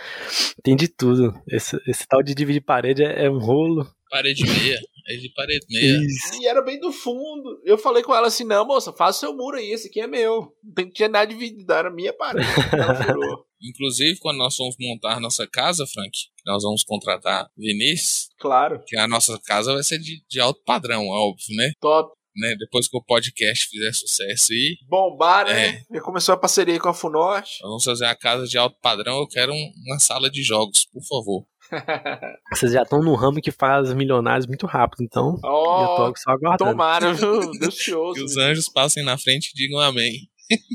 [0.62, 1.32] tem de tudo.
[1.48, 3.86] Esse, esse tal de dividir parede é, é um rolo.
[4.10, 4.78] Parede meia.
[5.08, 5.96] É de parede meia.
[6.04, 6.42] Isso.
[6.42, 7.60] E era bem do fundo.
[7.64, 10.52] Eu falei com ela assim: não, moça, faça seu muro aí, esse aqui é meu.
[10.62, 12.46] Não tem que ter nada dividido, era minha parede.
[12.72, 13.46] Ela furou.
[13.60, 16.12] Inclusive, quando nós vamos montar nossa casa, Frank,
[16.46, 18.28] nós vamos contratar Vinícius.
[18.38, 18.82] Claro.
[18.86, 21.72] Que a nossa casa vai ser de, de alto padrão, óbvio, né?
[21.80, 22.16] Top.
[22.36, 24.78] Né, depois que o podcast fizer sucesso e.
[24.86, 25.68] Bombar, né?
[25.90, 25.96] É.
[25.96, 27.58] Já começou a parceria com a Funorte.
[27.62, 29.18] Vamos fazer a casa de alto padrão.
[29.18, 31.44] Eu quero um, uma sala de jogos, por favor.
[32.52, 36.30] Vocês já estão no ramo que faz milionários muito rápido, então oh, eu tô só
[36.30, 36.70] aguardando.
[36.70, 37.50] Tomara, viu?
[37.58, 38.14] Delicioso.
[38.14, 40.28] que os anjos passem na frente e digam amém.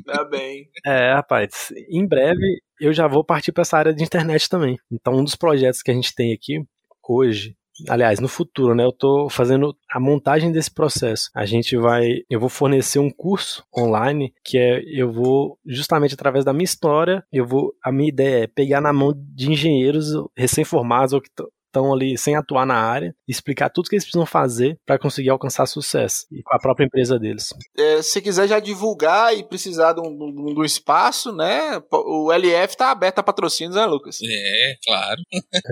[0.05, 0.69] Tá bem.
[0.85, 4.77] É, rapaz, em breve eu já vou partir para essa área de internet também.
[4.91, 6.63] Então, um dos projetos que a gente tem aqui
[7.07, 7.55] hoje
[7.87, 8.83] aliás, no futuro, né?
[8.83, 11.29] Eu tô fazendo a montagem desse processo.
[11.35, 16.45] A gente vai, eu vou fornecer um curso online que é, eu vou justamente através
[16.45, 20.07] da minha história, eu vou, a minha ideia é pegar na mão de engenheiros
[20.37, 21.29] recém-formados ou que
[21.73, 25.65] estão ali sem atuar na área, explicar tudo que eles precisam fazer para conseguir alcançar
[25.65, 27.49] sucesso e com a própria empresa deles.
[27.75, 31.81] É, se quiser já divulgar e precisar de um, de um espaço, né?
[31.91, 34.19] O LF tá aberto a patrocínios, né, Lucas?
[34.23, 35.21] É, claro.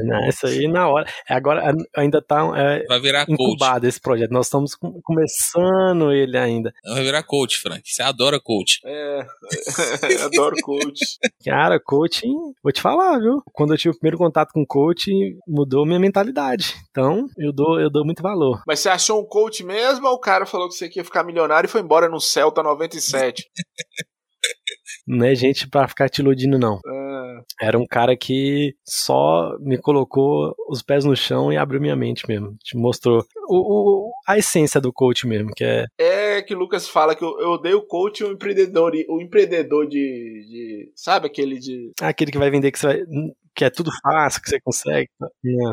[0.06, 1.06] Não, isso aí na hora.
[1.30, 3.90] É, agora ainda tá é, vai virar incubado coach.
[3.90, 4.32] esse projeto.
[4.32, 6.74] Nós estamos começando ele ainda.
[6.84, 7.82] Vai virar coach, Frank.
[7.86, 8.80] Você adora coach.
[8.86, 9.20] É,
[10.26, 11.20] adoro coach.
[11.46, 12.34] Cara, coaching,
[12.64, 13.42] vou te falar, viu?
[13.52, 16.76] Quando eu tive o primeiro contato com coaching, mudou minha mentalidade.
[16.90, 18.62] Então, eu dou, eu dou muito valor.
[18.66, 21.68] Mas você achou um coach mesmo ou o cara falou que você ia ficar milionário
[21.68, 23.46] e foi embora no Celta 97?
[25.08, 26.80] não é gente para ficar te iludindo, não.
[26.86, 27.22] É.
[27.68, 32.28] Era um cara que só me colocou os pés no chão e abriu minha mente
[32.28, 32.56] mesmo.
[32.64, 35.86] Te mostrou o, o, a essência do coach mesmo, que é.
[35.98, 39.22] É que o Lucas fala que eu, eu odeio o coach e o empreendedor, o
[39.22, 40.92] empreendedor de, de.
[40.96, 41.92] Sabe aquele de.
[42.02, 43.02] Aquele que vai vender que você vai
[43.56, 45.10] que é tudo fácil, que você consegue.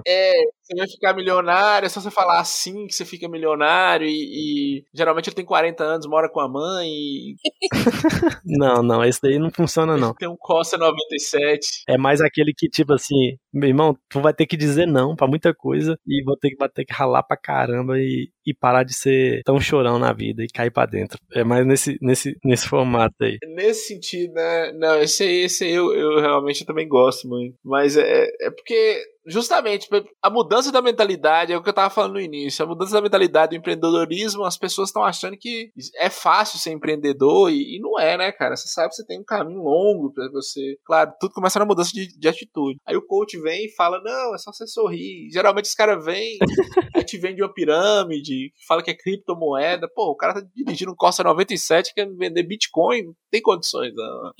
[0.06, 0.32] É,
[0.68, 4.84] você vai ficar milionário, é só você falar assim que você fica milionário e, e
[4.94, 7.36] geralmente ele tem 40 anos, mora com a mãe e...
[8.44, 10.14] Não, não, esse daí não funciona não.
[10.14, 11.84] Tem um Costa 97.
[11.88, 15.26] É mais aquele que tipo assim, meu irmão, tu vai ter que dizer não pra
[15.26, 18.84] muita coisa e vou ter que, vai ter que ralar pra caramba e, e parar
[18.84, 21.18] de ser tão chorão na vida e cair pra dentro.
[21.32, 23.38] É mais nesse, nesse, nesse formato aí.
[23.54, 24.72] Nesse sentido, né?
[24.72, 27.54] Não, esse aí, esse aí eu, eu realmente também gosto muito.
[27.64, 29.88] Mas é, é porque justamente
[30.22, 32.64] a mudança da mentalidade é o que eu tava falando no início.
[32.64, 37.50] A mudança da mentalidade do empreendedorismo, as pessoas estão achando que é fácil ser empreendedor
[37.50, 38.56] e, e, não é, né, cara?
[38.56, 40.76] Você sabe que você tem um caminho longo para você.
[40.84, 42.78] Claro, tudo começa na mudança de, de, atitude.
[42.86, 45.28] Aí o coach vem e fala: Não, é só você sorrir.
[45.30, 46.38] Geralmente os caras vêm,
[46.94, 49.88] aí te vende uma pirâmide, fala que é criptomoeda.
[49.94, 54.32] Pô, o cara tá dirigindo um Corsa 97 quer vender Bitcoin, não tem condições, não.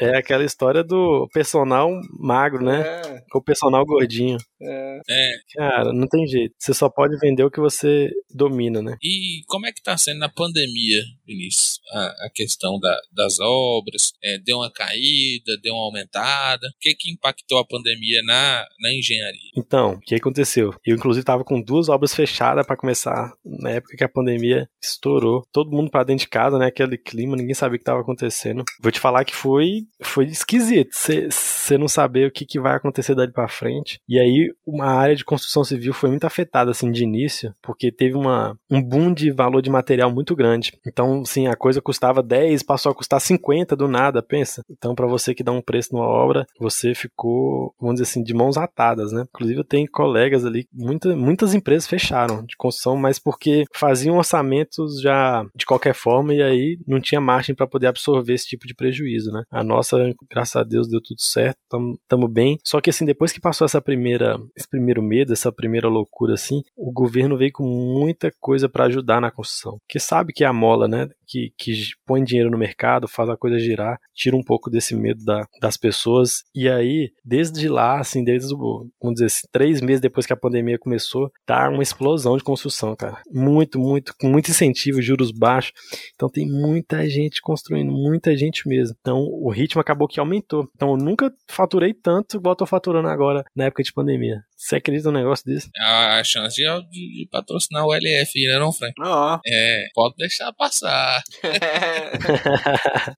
[0.00, 2.80] É aquela história do personal magro, né?
[2.80, 3.22] É.
[3.34, 4.23] O personal gordinho.
[4.32, 5.00] É.
[5.08, 5.32] é.
[5.54, 6.54] Cara, não tem jeito.
[6.58, 8.96] Você só pode vender o que você domina, né?
[9.02, 11.80] E como é que tá sendo na pandemia, Vinícius?
[11.92, 16.66] A, a questão da, das obras, é, deu uma caída, deu uma aumentada?
[16.68, 19.50] O que que impactou a pandemia na, na engenharia?
[19.56, 20.74] Então, o que aconteceu?
[20.84, 25.44] Eu, inclusive, tava com duas obras fechadas para começar na época que a pandemia estourou.
[25.52, 26.66] Todo mundo para dentro de casa, né?
[26.66, 28.64] Aquele clima, ninguém sabia o que tava acontecendo.
[28.80, 30.90] Vou te falar que foi, foi esquisito.
[30.92, 34.00] Você não saber o que, que vai acontecer dali para frente.
[34.08, 38.16] E aí, uma área de construção civil foi muito afetada, assim, de início, porque teve
[38.16, 40.72] uma, um boom de valor de material muito grande.
[40.86, 44.62] Então, assim, a coisa custava 10, passou a custar 50 do nada, pensa.
[44.70, 48.34] Então, para você que dá um preço numa obra, você ficou, vamos dizer assim, de
[48.34, 49.24] mãos atadas, né?
[49.28, 55.00] Inclusive, eu tenho colegas ali, muita, muitas empresas fecharam de construção, mas porque faziam orçamentos
[55.00, 58.74] já de qualquer forma e aí não tinha margem para poder absorver esse tipo de
[58.74, 59.44] prejuízo, né?
[59.50, 59.96] A nossa,
[60.30, 61.58] graças a Deus, deu tudo certo,
[62.02, 62.58] estamos bem.
[62.64, 66.62] Só que, assim, depois que passou essa primeira esse primeiro medo, essa primeira loucura assim,
[66.76, 69.80] o governo veio com muita coisa para ajudar na construção.
[69.88, 71.08] Que sabe que é a mola, né?
[71.26, 71.72] Que, que
[72.06, 75.76] põe dinheiro no mercado, faz a coisa girar, tira um pouco desse medo da, das
[75.76, 76.44] pessoas.
[76.54, 80.36] E aí, desde lá, assim, desde o, vamos dizer assim, três meses depois que a
[80.36, 83.22] pandemia começou, tá uma explosão de construção, cara.
[83.30, 85.72] Muito, muito, com muito incentivo, juros baixos.
[86.14, 88.96] Então tem muita gente construindo, muita gente mesmo.
[89.00, 90.68] Então o ritmo acabou que aumentou.
[90.74, 94.42] Então eu nunca faturei tanto igual eu tô faturando agora na época de pandemia.
[94.64, 95.68] Você acredita num negócio desse?
[95.78, 98.94] A chance de, de patrocinar o LF, né, não, Frank?
[98.98, 99.38] Ó.
[99.46, 101.22] É, pode deixar passar.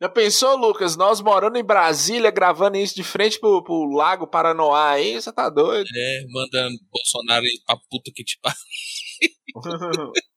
[0.01, 0.97] Já pensou, Lucas?
[0.97, 5.49] Nós morando em Brasília, gravando isso de frente pro, pro Lago Paranoá aí, você tá
[5.49, 5.87] doido?
[5.95, 8.59] É, mandando Bolsonaro ir pra puta que te pariu.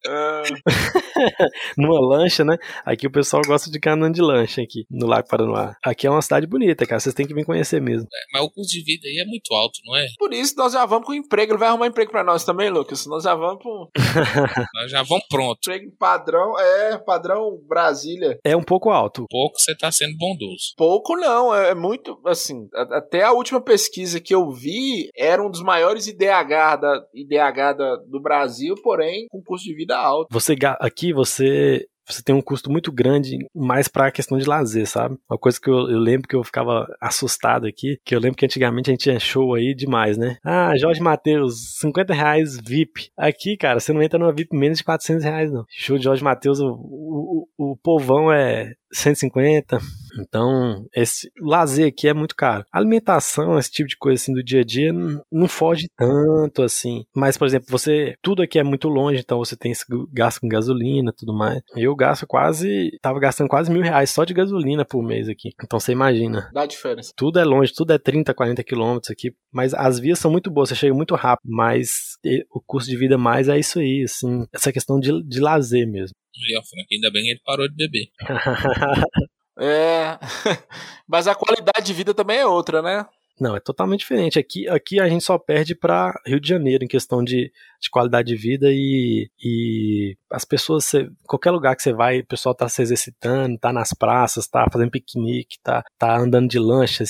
[0.08, 0.44] É.
[1.78, 2.58] Numa lancha, né?
[2.86, 5.76] Aqui o pessoal gosta de andando de lancha aqui, no Lago Paranoá.
[5.84, 7.00] Aqui é uma cidade bonita, cara.
[7.00, 8.08] Vocês têm que vir conhecer mesmo.
[8.08, 10.06] É, mas o custo de vida aí é muito alto, não é?
[10.18, 11.52] Por isso nós já vamos com emprego.
[11.54, 13.06] Ele vai arrumar emprego pra nós também, Lucas.
[13.08, 13.88] Nós já vamos com
[14.76, 15.60] Nós já vamos pronto.
[15.70, 18.40] emprego padrão, é, padrão Brasília.
[18.44, 19.26] É um pouco alto.
[19.30, 20.74] Pouco você tá sendo bondoso.
[20.78, 25.50] Pouco não, é muito, assim, a- até a última pesquisa que eu vi era um
[25.50, 30.28] dos maiores IDH da, IDH da, do Brasil, porém com custo de vida alto.
[30.32, 35.16] Você aqui você você tem um custo muito grande mais pra questão de lazer, sabe?
[35.30, 38.46] Uma coisa que eu, eu lembro que eu ficava assustado aqui, que eu lembro que
[38.46, 40.38] antigamente a gente tinha show aí demais, né?
[40.44, 43.12] Ah, Jorge Matheus, 50 reais VIP.
[43.16, 45.64] Aqui, cara, você não entra numa VIP menos de 400 reais, não.
[45.70, 49.78] Show de Jorge Matheus, o, o, o povão é 150,
[50.20, 52.66] Então, esse lazer aqui é muito caro.
[52.72, 57.04] Alimentação, esse tipo de coisa assim do dia a dia, não, não foge tanto assim.
[57.16, 58.16] Mas, por exemplo, você.
[58.22, 61.62] Tudo aqui é muito longe, então você tem esse gasto com gasolina tudo mais.
[61.76, 62.98] Eu gasto quase.
[63.02, 65.52] Tava gastando quase mil reais só de gasolina por mês aqui.
[65.64, 66.50] Então você imagina.
[66.54, 67.14] Dá diferença.
[67.16, 69.34] Tudo é longe, tudo é 30, 40 quilômetros aqui.
[69.52, 71.50] Mas as vias são muito boas, você chega muito rápido.
[71.52, 72.18] Mas
[72.52, 74.46] o custo de vida mais é isso aí, assim.
[74.54, 76.16] Essa questão de, de lazer mesmo.
[76.36, 78.08] E o Frank, ainda bem que ele parou de beber.
[79.60, 80.20] é.
[81.08, 83.06] Mas a qualidade de vida também é outra, né?
[83.40, 84.38] Não, é totalmente diferente.
[84.38, 88.28] Aqui, aqui a gente só perde para Rio de Janeiro em questão de, de qualidade
[88.28, 90.92] de vida e, e as pessoas,
[91.26, 94.92] qualquer lugar que você vai, o pessoal tá se exercitando, tá nas praças, tá fazendo
[94.92, 97.04] piquenique, tá, tá andando de lancha,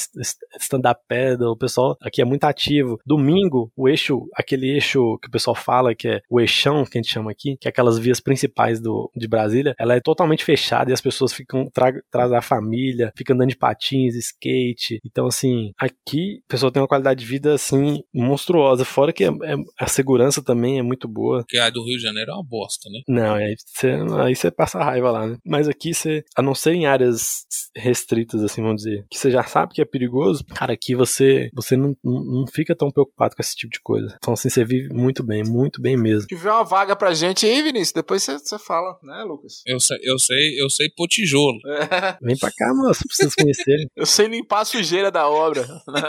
[0.60, 3.00] stand-up pedal, o pessoal aqui é muito ativo.
[3.06, 7.02] Domingo, o eixo, aquele eixo que o pessoal fala que é o eixão, que a
[7.02, 10.92] gente chama aqui, que é aquelas vias principais do, de Brasília, ela é totalmente fechada
[10.92, 15.00] e as pessoas ficam, tra, traz a família, ficam andando de patins, skate.
[15.04, 18.84] Então, assim, aqui aqui a pessoa tem uma qualidade de vida assim monstruosa.
[18.84, 21.40] Fora que é, é, a segurança também é muito boa.
[21.40, 23.02] Porque a do Rio de Janeiro é uma bosta, né?
[23.08, 25.38] Não, aí você, aí você passa raiva lá, né?
[25.46, 27.46] Mas aqui você, a não ser em áreas
[27.76, 31.78] restritas, assim, vamos dizer, que você já sabe que é perigoso, cara, aqui você, você
[31.78, 34.16] não, não fica tão preocupado com esse tipo de coisa.
[34.18, 36.22] Então, assim, você vive muito bem, muito bem mesmo.
[36.22, 39.62] Se tiver uma vaga pra gente aí, Vinícius, depois você, você fala, né, Lucas?
[39.66, 41.60] Eu sei, eu sei, eu sei pôr tijolo.
[41.68, 42.18] É.
[42.22, 43.90] Vem pra cá, moço, pra vocês conhecerem.
[43.96, 46.02] eu sei limpar a sujeira da obra, né?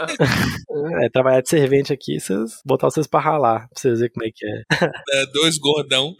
[1.03, 4.29] é, trabalhar de servente aqui, vocês botar vocês pra ralar, pra vocês verem como é
[4.33, 5.21] que é.
[5.21, 6.15] é dois gordão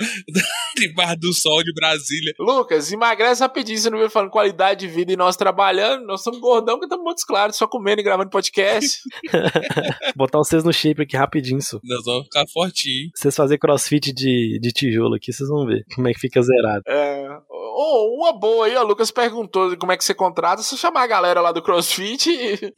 [0.76, 2.34] debaixo do sol de Brasília.
[2.40, 6.40] Lucas, emagrece rapidinho, você não viu falando qualidade de vida e nós trabalhando, nós somos
[6.40, 9.02] gordão que estamos muito claros, só comendo e gravando podcast.
[10.16, 11.80] botar vocês no shape aqui rapidinho, isso.
[11.84, 13.10] Nós vamos ficar fortinho.
[13.16, 16.84] Vocês fazer crossfit de, de tijolo aqui, vocês vão ver como é que fica zerado.
[16.88, 21.04] É, oh, uma boa aí, o Lucas perguntou como é que você contrata, se chamar
[21.04, 22.30] a galera lá do crossfit,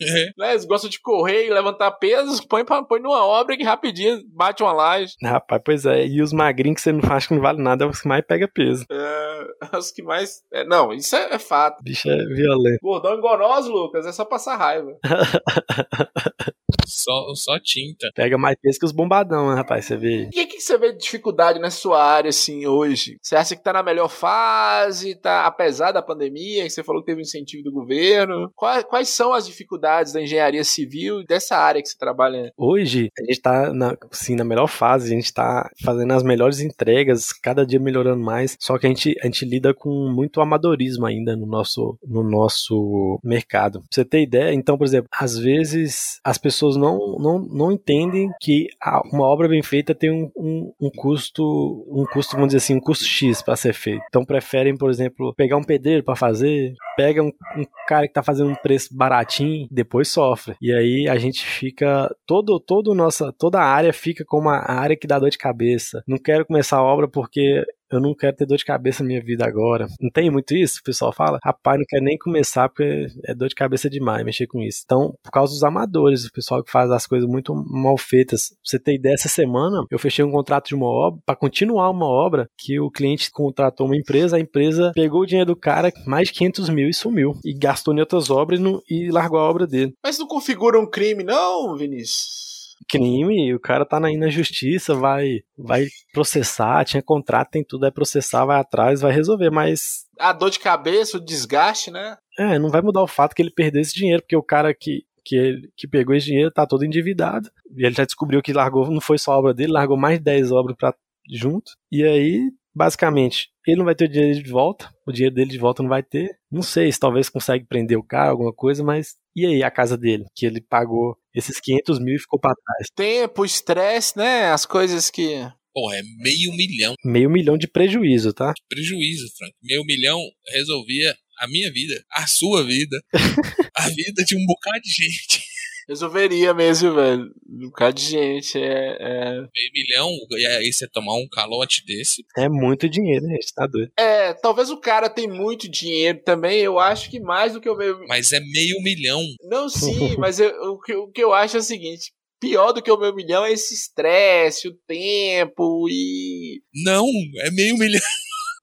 [0.02, 0.32] é.
[0.38, 4.22] né, eles gostam de correr e levantar pesos, põe, pra, põe numa obra que rapidinho
[4.28, 5.16] bate uma laje.
[5.22, 6.06] Rapaz, pois é.
[6.06, 8.26] E os magrinhos que você não faz que não vale nada é os que mais
[8.26, 8.86] pega peso.
[8.90, 10.44] É, os que mais.
[10.52, 11.84] É, não, isso é, é fato.
[11.84, 12.80] Bicho é violento.
[12.82, 14.98] Gordão enganoso, Lucas, é só passar raiva.
[16.86, 18.10] só, só tinta.
[18.16, 19.86] Pega mais peso que os bombadão, né, rapaz?
[19.86, 20.24] Você vê.
[20.24, 23.18] E o que, que você vê de dificuldade na sua área, assim, hoje?
[23.22, 25.16] Você acha que tá na melhor fase?
[25.16, 28.52] Tá, apesar da pandemia, que você falou que teve um incentivo do governo?
[28.56, 32.52] Quais, quais são as dificuldades da engenharia civil e dessa área que você trabalha?
[32.58, 36.60] Hoje, a gente tá na, assim, na melhor fase, a gente tá fazendo as melhores
[36.60, 41.06] entregas, cada dia melhorando mais, só que a gente, a gente lida com muito amadorismo
[41.06, 43.80] ainda no nosso, no nosso mercado.
[43.80, 48.30] Pra você ter ideia, então, por exemplo, às vezes as pessoas não, não, não entendem
[48.40, 48.68] que
[49.12, 51.44] uma obra bem feita tem um, um, um custo,
[51.90, 54.04] um custo, vamos dizer assim, um custo X para ser feito.
[54.08, 58.24] Então preferem, por exemplo, pegar um pedreiro para fazer, pega um, um, cara que tá
[58.24, 60.56] fazendo um preço baratinho, depois sofre.
[60.62, 64.96] E aí a gente fica todo todo nossa toda a área fica como a área
[64.96, 66.04] que dá dor de cabeça.
[66.08, 67.64] Não quero começar a obra porque
[67.96, 69.88] eu não quero ter dor de cabeça na minha vida agora.
[70.00, 70.80] Não tem muito isso?
[70.80, 74.48] O pessoal fala, rapaz, não quero nem começar porque é dor de cabeça demais mexer
[74.48, 74.82] com isso.
[74.86, 78.50] Então, por causa dos amadores, o pessoal que faz as coisas muito mal feitas.
[78.50, 81.90] Pra você ter ideia, essa semana eu fechei um contrato de uma obra para continuar
[81.90, 85.92] uma obra que o cliente contratou uma empresa, a empresa pegou o dinheiro do cara,
[86.06, 87.34] mais de 500 mil e sumiu.
[87.44, 89.94] E gastou em outras obras e, não, e largou a obra dele.
[90.04, 92.53] Mas não configura um crime, não, Vinícius?
[92.84, 97.92] Crime, o cara tá aí na justiça, vai, vai processar, tinha contrato, tem tudo, vai
[97.92, 100.06] processar, vai atrás, vai resolver, mas.
[100.20, 102.18] A dor de cabeça, o desgaste, né?
[102.38, 105.04] É, não vai mudar o fato que ele perdeu esse dinheiro, porque o cara que,
[105.24, 107.50] que, ele, que pegou esse dinheiro tá todo endividado.
[107.76, 110.26] E ele já descobriu que largou, não foi só a obra dele, largou mais de
[110.26, 110.94] 10 obras pra,
[111.30, 111.72] junto.
[111.92, 115.58] E aí, basicamente, ele não vai ter o dinheiro de volta, o dinheiro dele de
[115.58, 116.38] volta não vai ter.
[116.52, 119.98] Não sei se talvez consegue prender o cara, alguma coisa, mas e aí a casa
[119.98, 122.88] dele, que ele pagou esses 500 mil e ficou para trás?
[122.96, 124.52] Tempo, estresse, né?
[124.52, 125.30] As coisas que.
[125.74, 126.94] Porra, é meio milhão.
[127.04, 128.54] Meio milhão de prejuízo, tá?
[128.70, 129.54] Prejuízo, Frank.
[129.64, 130.20] Meio milhão
[130.50, 133.02] resolvia a minha vida, a sua vida,
[133.76, 135.44] a vida de um bocado de gente.
[135.88, 137.32] Resolveria mesmo, velho.
[137.48, 138.58] Um bocado de gente.
[138.58, 139.32] É, é...
[139.34, 142.24] Meio milhão, e aí você tomar um calote desse.
[142.38, 143.92] É muito dinheiro, gente, tá doido.
[143.98, 146.60] É, talvez o cara tem muito dinheiro também.
[146.60, 148.06] Eu acho que mais do que o meu.
[148.08, 149.22] Mas é meio milhão.
[149.44, 152.82] Não, sim, mas eu, o, que, o que eu acho é o seguinte: pior do
[152.82, 156.62] que o meu milhão é esse estresse, o tempo e.
[156.84, 157.06] Não,
[157.42, 158.02] é meio milhão.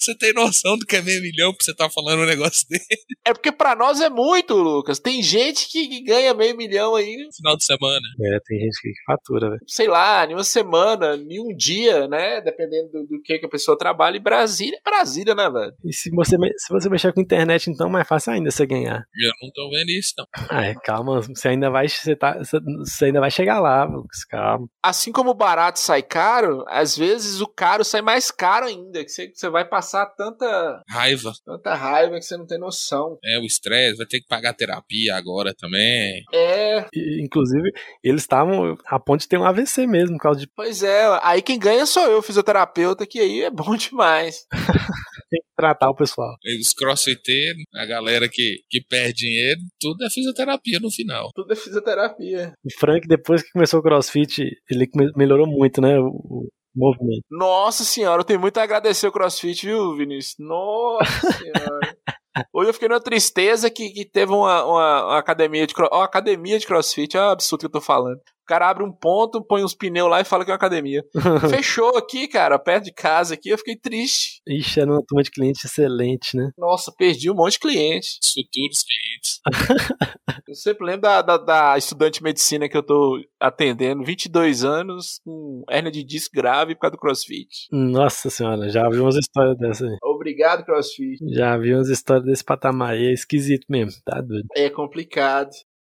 [0.00, 2.66] Você tem noção do que é meio milhão pra você estar tá falando um negócio
[2.68, 2.84] dele?
[3.26, 4.98] É porque pra nós é muito, Lucas.
[4.98, 7.16] Tem gente que, ganha meio milhão aí.
[7.16, 8.06] No final de semana.
[8.20, 9.60] É, tem gente que fatura, velho.
[9.66, 12.40] Sei lá, em uma semana, em um dia, né?
[12.40, 14.16] Dependendo do, do, que, que a pessoa trabalha.
[14.16, 15.72] E Brasília é Brasília, né, velho?
[15.84, 19.04] E se você, se você mexer com internet, então, é mais fácil ainda você ganhar.
[19.20, 20.26] Eu não tô vendo isso, não.
[20.50, 21.20] Ah, é, calma.
[21.20, 24.24] Você ainda vai, você tá, você ainda vai chegar lá, Lucas.
[24.24, 24.66] Calma.
[24.82, 29.04] Assim como o barato sai caro, às vezes o caro sai mais caro ainda.
[29.04, 31.32] Que você, você vai passar tanta raiva.
[31.44, 33.18] Tanta raiva que você não tem noção.
[33.24, 36.22] É, o estresse, vai ter que pagar terapia agora também.
[36.32, 36.86] É.
[36.92, 37.70] E, inclusive,
[38.02, 40.46] eles estavam a ponto de ter um AVC mesmo, por causa de.
[40.54, 44.46] Pois é, aí quem ganha sou eu, fisioterapeuta, que aí é bom demais.
[45.30, 46.36] tem que tratar o pessoal.
[46.60, 51.30] Os crossfiteiros, a galera que, que perde dinheiro, tudo é fisioterapia no final.
[51.34, 52.52] Tudo é fisioterapia.
[52.64, 55.98] O Frank, depois que começou o crossfit, ele melhorou muito, né?
[55.98, 57.24] O, movimento.
[57.30, 60.36] Nossa senhora, eu tenho muito a agradecer o CrossFit, viu, Vinícius?
[60.38, 61.96] Nossa senhora.
[62.52, 66.58] Hoje eu fiquei numa tristeza que, que teve uma, uma, uma academia de, uma academia
[66.58, 68.20] de crossfit, é um absurdo que eu tô falando.
[68.44, 71.02] O cara abre um ponto, põe uns pneus lá e fala que é uma academia.
[71.48, 74.42] Fechou aqui, cara, perto de casa aqui, eu fiquei triste.
[74.46, 76.50] Ixi, era uma turma de cliente excelente, né?
[76.58, 78.18] Nossa, perdi um monte de clientes.
[78.34, 79.40] Futuros clientes.
[80.46, 85.20] eu sempre lembro da, da, da, estudante de medicina que eu tô atendendo, 22 anos,
[85.24, 87.66] com hernia de disco grave por causa do crossfit.
[87.72, 89.96] Nossa senhora, já vi umas histórias dessa aí.
[90.02, 91.16] Obrigado, crossfit.
[91.32, 94.48] Já vi umas histórias desse patamar aí, é esquisito mesmo, tá doido.
[94.54, 95.48] É complicado.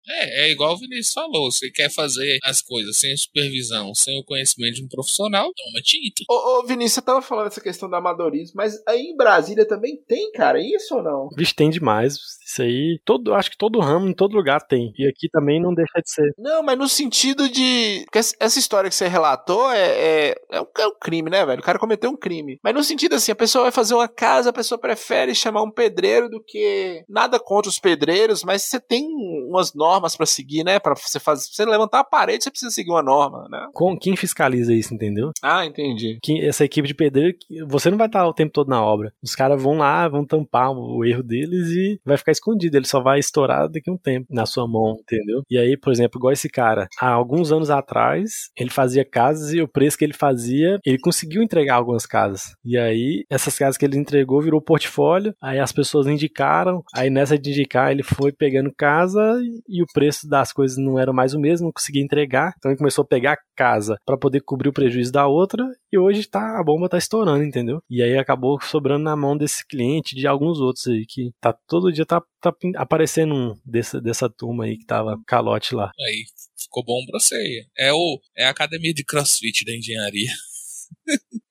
[0.08, 4.24] É, é igual o Vinícius falou, você quer fazer as coisas sem supervisão, sem o
[4.24, 6.22] conhecimento de um profissional, toma tinta.
[6.28, 9.96] Ô, ô Vinícius, você tava falando essa questão do amadorismo, mas aí em Brasília também
[10.06, 11.28] tem, cara, isso ou não?
[11.36, 12.18] Vixe, tem demais.
[12.44, 14.92] Isso aí, todo, acho que todo ramo, em todo lugar tem.
[14.98, 16.34] E aqui também não deixa de ser.
[16.38, 18.04] Não, mas no sentido de.
[18.38, 21.60] Essa história que você relatou é, é, é, um, é um crime, né, velho?
[21.60, 22.58] O cara cometeu um crime.
[22.62, 25.70] Mas no sentido assim, a pessoa vai fazer uma casa, a pessoa prefere chamar um
[25.70, 27.02] pedreiro do que.
[27.08, 29.06] Nada contra os pedreiros, mas você tem
[29.48, 30.78] umas normas normas para seguir, né?
[30.78, 33.68] Para você fazer, você levantar a parede, você precisa seguir uma norma, né?
[33.72, 35.30] Com quem fiscaliza isso, entendeu?
[35.42, 36.18] Ah, entendi.
[36.22, 37.36] Quem, essa equipe de pedreiro,
[37.66, 39.12] você não vai estar o tempo todo na obra.
[39.22, 42.76] Os caras vão lá, vão tampar o erro deles e vai ficar escondido.
[42.76, 45.42] Ele só vai estourar daqui a um tempo na sua mão, entendeu?
[45.48, 49.60] E aí, por exemplo, igual esse cara, há alguns anos atrás, ele fazia casas e
[49.60, 52.54] o preço que ele fazia, ele conseguiu entregar algumas casas.
[52.64, 57.38] E aí, essas casas que ele entregou virou portfólio, aí as pessoas indicaram, aí nessa
[57.38, 59.20] de indicar, ele foi pegando casa
[59.68, 62.54] e o preço das coisas não era mais o mesmo, não conseguia entregar.
[62.58, 66.28] Então ele começou a pegar casa para poder cobrir o prejuízo da outra e hoje
[66.28, 67.80] tá a bomba tá estourando, entendeu?
[67.88, 71.92] E aí acabou sobrando na mão desse cliente de alguns outros aí que tá todo
[71.92, 75.90] dia tá, tá aparecendo um dessa, dessa turma aí que tava calote lá.
[75.98, 76.24] Aí
[76.56, 77.66] ficou bom pra você.
[77.78, 80.30] É o é a academia de CrossFit da engenharia.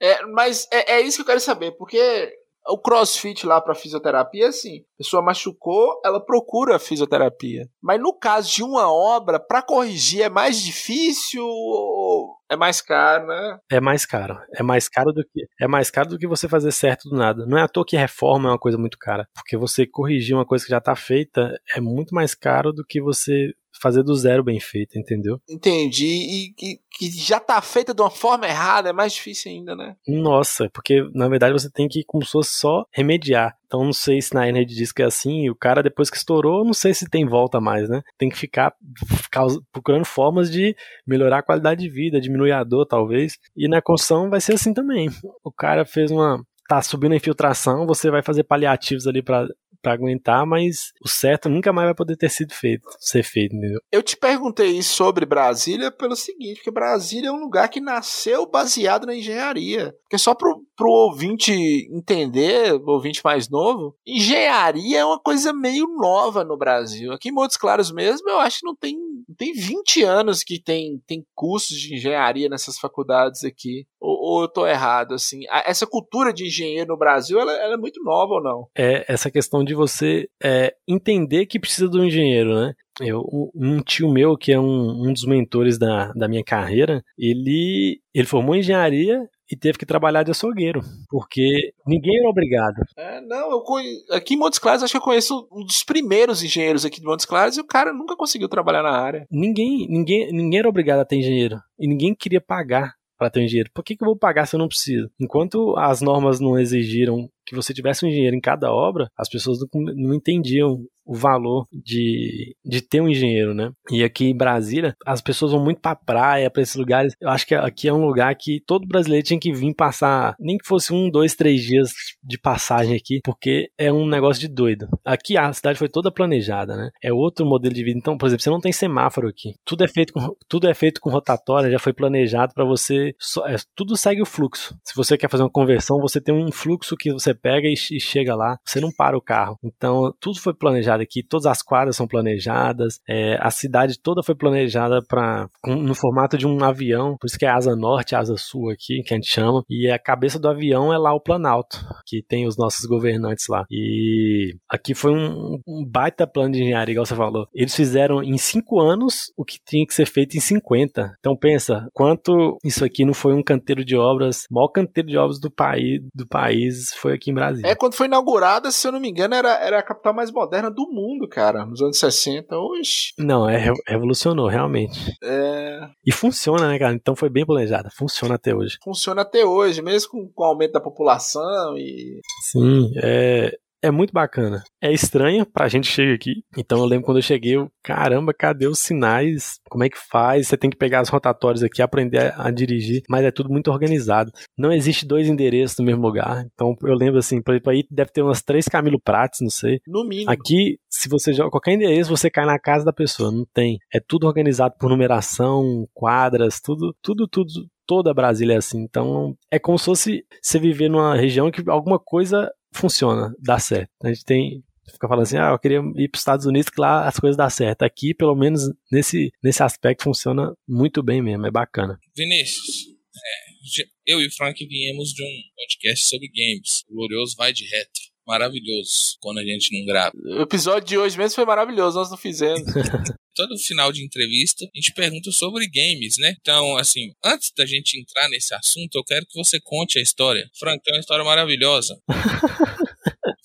[0.01, 2.33] é, mas é, é isso que eu quero saber, porque
[2.67, 7.67] o crossfit lá para fisioterapia, assim, a pessoa machucou, ela procura fisioterapia.
[7.81, 13.27] Mas no caso de uma obra, para corrigir é mais difícil ou é mais caro,
[13.27, 13.57] né?
[13.71, 14.37] É mais caro.
[14.55, 17.45] É mais caro do que é mais caro do que você fazer certo do nada.
[17.45, 20.45] Não é à toa que reforma é uma coisa muito cara, porque você corrigir uma
[20.45, 24.43] coisa que já tá feita é muito mais caro do que você fazer do zero
[24.43, 25.39] bem feito, entendeu?
[25.49, 26.05] Entendi.
[26.05, 29.95] E que, que já tá feita de uma forma errada é mais difícil ainda, né?
[30.07, 33.57] Nossa, porque na verdade você tem que, como se fosse só remediar.
[33.65, 36.73] Então não sei se na de disco é assim, o cara depois que estourou, não
[36.73, 38.01] sei se tem volta mais, né?
[38.17, 38.75] Tem que ficar,
[39.23, 40.75] ficar procurando formas de
[41.07, 43.39] melhorar a qualidade de vida, diminuir a dor talvez.
[43.57, 45.09] E na construção vai ser assim também.
[45.43, 49.47] O cara fez uma tá subindo a infiltração, você vai fazer paliativos ali para
[49.83, 53.81] para aguentar, mas o certo nunca mais vai poder ter sido feito, ser feito, entendeu?
[53.91, 59.05] Eu te perguntei sobre Brasília pelo seguinte, que Brasília é um lugar que nasceu baseado
[59.05, 59.93] na engenharia.
[60.03, 61.51] Porque só pro, pro ouvinte
[61.91, 67.11] entender, ouvinte mais novo, engenharia é uma coisa meio nova no Brasil.
[67.11, 68.95] Aqui em Montes Claros mesmo, eu acho que não tem,
[69.37, 73.85] tem 20 anos que tem, tem cursos de engenharia nessas faculdades aqui.
[74.03, 75.43] Ou, ou eu tô errado, assim?
[75.65, 78.67] Essa cultura de engenheiro no Brasil, ela, ela é muito nova ou não?
[78.77, 82.73] É, essa questão de você é, entender que precisa do engenheiro, né?
[82.99, 83.23] Eu,
[83.55, 88.27] um tio meu, que é um, um dos mentores da, da minha carreira, ele, ele
[88.27, 92.75] formou engenharia e teve que trabalhar de açougueiro, porque ninguém era obrigado.
[92.97, 96.43] É, não, eu conheço, aqui em Montes Claros acho que eu conheço um dos primeiros
[96.43, 99.25] engenheiros aqui de Montes Claros e o cara nunca conseguiu trabalhar na área.
[99.31, 102.93] Ninguém, ninguém, ninguém era obrigado a ter engenheiro e ninguém queria pagar
[103.23, 103.69] para ter engenheiro.
[103.73, 105.09] Por que, que eu vou pagar se eu não preciso?
[105.19, 109.59] Enquanto as normas não exigiram que você tivesse um engenheiro em cada obra, as pessoas
[109.59, 113.71] não, não entendiam o valor de, de ter um engenheiro, né?
[113.91, 117.13] E aqui em Brasília, as pessoas vão muito pra praia, pra esses lugares.
[117.19, 120.57] Eu acho que aqui é um lugar que todo brasileiro tinha que vir passar, nem
[120.57, 121.91] que fosse um, dois, três dias
[122.23, 124.87] de passagem aqui, porque é um negócio de doido.
[125.03, 126.89] Aqui a cidade foi toda planejada, né?
[127.03, 127.97] É outro modelo de vida.
[127.97, 129.55] Então, por exemplo, você não tem semáforo aqui.
[129.65, 133.13] Tudo é feito com, tudo é feito com rotatória, já foi planejado para você.
[133.47, 134.75] É, tudo segue o fluxo.
[134.83, 137.99] Se você quer fazer uma conversão, você tem um fluxo que você pega e, e
[137.99, 138.57] chega lá.
[138.65, 139.57] Você não para o carro.
[139.63, 141.23] Então, tudo foi planejado aqui.
[141.23, 142.99] Todas as quadras são planejadas.
[143.07, 147.17] É, a cidade toda foi planejada para no formato de um avião.
[147.19, 149.63] Por isso que é asa norte, asa sul aqui, que a gente chama.
[149.69, 153.65] E a cabeça do avião é lá o Planalto, que tem os nossos governantes lá.
[153.69, 157.47] E aqui foi um, um baita plano de engenharia, igual você falou.
[157.53, 161.15] Eles fizeram em cinco anos o que tinha que ser feito em 50.
[161.19, 165.39] Então pensa, quanto isso aqui não foi um canteiro de obras, maior canteiro de obras
[165.39, 167.69] do país, do país foi aqui em Brasília.
[167.69, 170.69] É, quando foi inaugurada, se eu não me engano, era, era a capital mais moderna
[170.69, 172.57] do mundo, cara, nos anos 60.
[172.57, 173.13] Oxi.
[173.17, 174.99] Não, é, revolucionou, realmente.
[175.23, 175.87] É.
[176.05, 176.93] E funciona, né, cara?
[176.93, 177.89] Então foi bem planejada.
[177.91, 178.77] Funciona até hoje.
[178.83, 182.19] Funciona até hoje, mesmo com, com o aumento da população e.
[182.51, 184.63] Sim, é é muito bacana.
[184.81, 186.43] É estranha pra gente chegar aqui.
[186.57, 189.59] Então eu lembro quando eu cheguei, eu, caramba, cadê os sinais?
[189.69, 190.47] Como é que faz?
[190.47, 193.69] Você tem que pegar as rotatórias aqui, aprender a, a dirigir, mas é tudo muito
[193.69, 194.31] organizado.
[194.57, 196.45] Não existe dois endereços no mesmo lugar.
[196.53, 199.81] Então eu lembro assim, por exemplo, aí deve ter umas três Camilo Prates, não sei.
[199.85, 200.31] No mínimo.
[200.31, 203.31] Aqui, se você joga qualquer endereço, você cai na casa da pessoa.
[203.31, 203.77] Não tem.
[203.93, 207.49] É tudo organizado por numeração, quadras, tudo, tudo, tudo,
[207.85, 208.81] toda Brasília é assim.
[208.81, 213.91] Então, é como se fosse você viver numa região que alguma coisa funciona, dá certo.
[214.03, 216.79] A gente tem fica falando assim, ah, eu queria ir para os Estados Unidos que
[216.79, 217.83] lá as coisas dão certo.
[217.83, 221.97] Aqui, pelo menos nesse, nesse aspecto, funciona muito bem mesmo, é bacana.
[222.15, 227.53] Vinícius, é, eu e o Frank viemos de um podcast sobre games, o Glorioso Vai
[227.53, 228.02] de Retro.
[228.25, 230.13] Maravilhoso quando a gente não grava.
[230.15, 232.63] O episódio de hoje mesmo foi maravilhoso, nós não fizemos.
[233.35, 236.35] todo final de entrevista, a gente pergunta sobre games, né?
[236.39, 240.49] Então, assim, antes da gente entrar nesse assunto, eu quero que você conte a história.
[240.57, 241.99] Frank, tem uma história maravilhosa.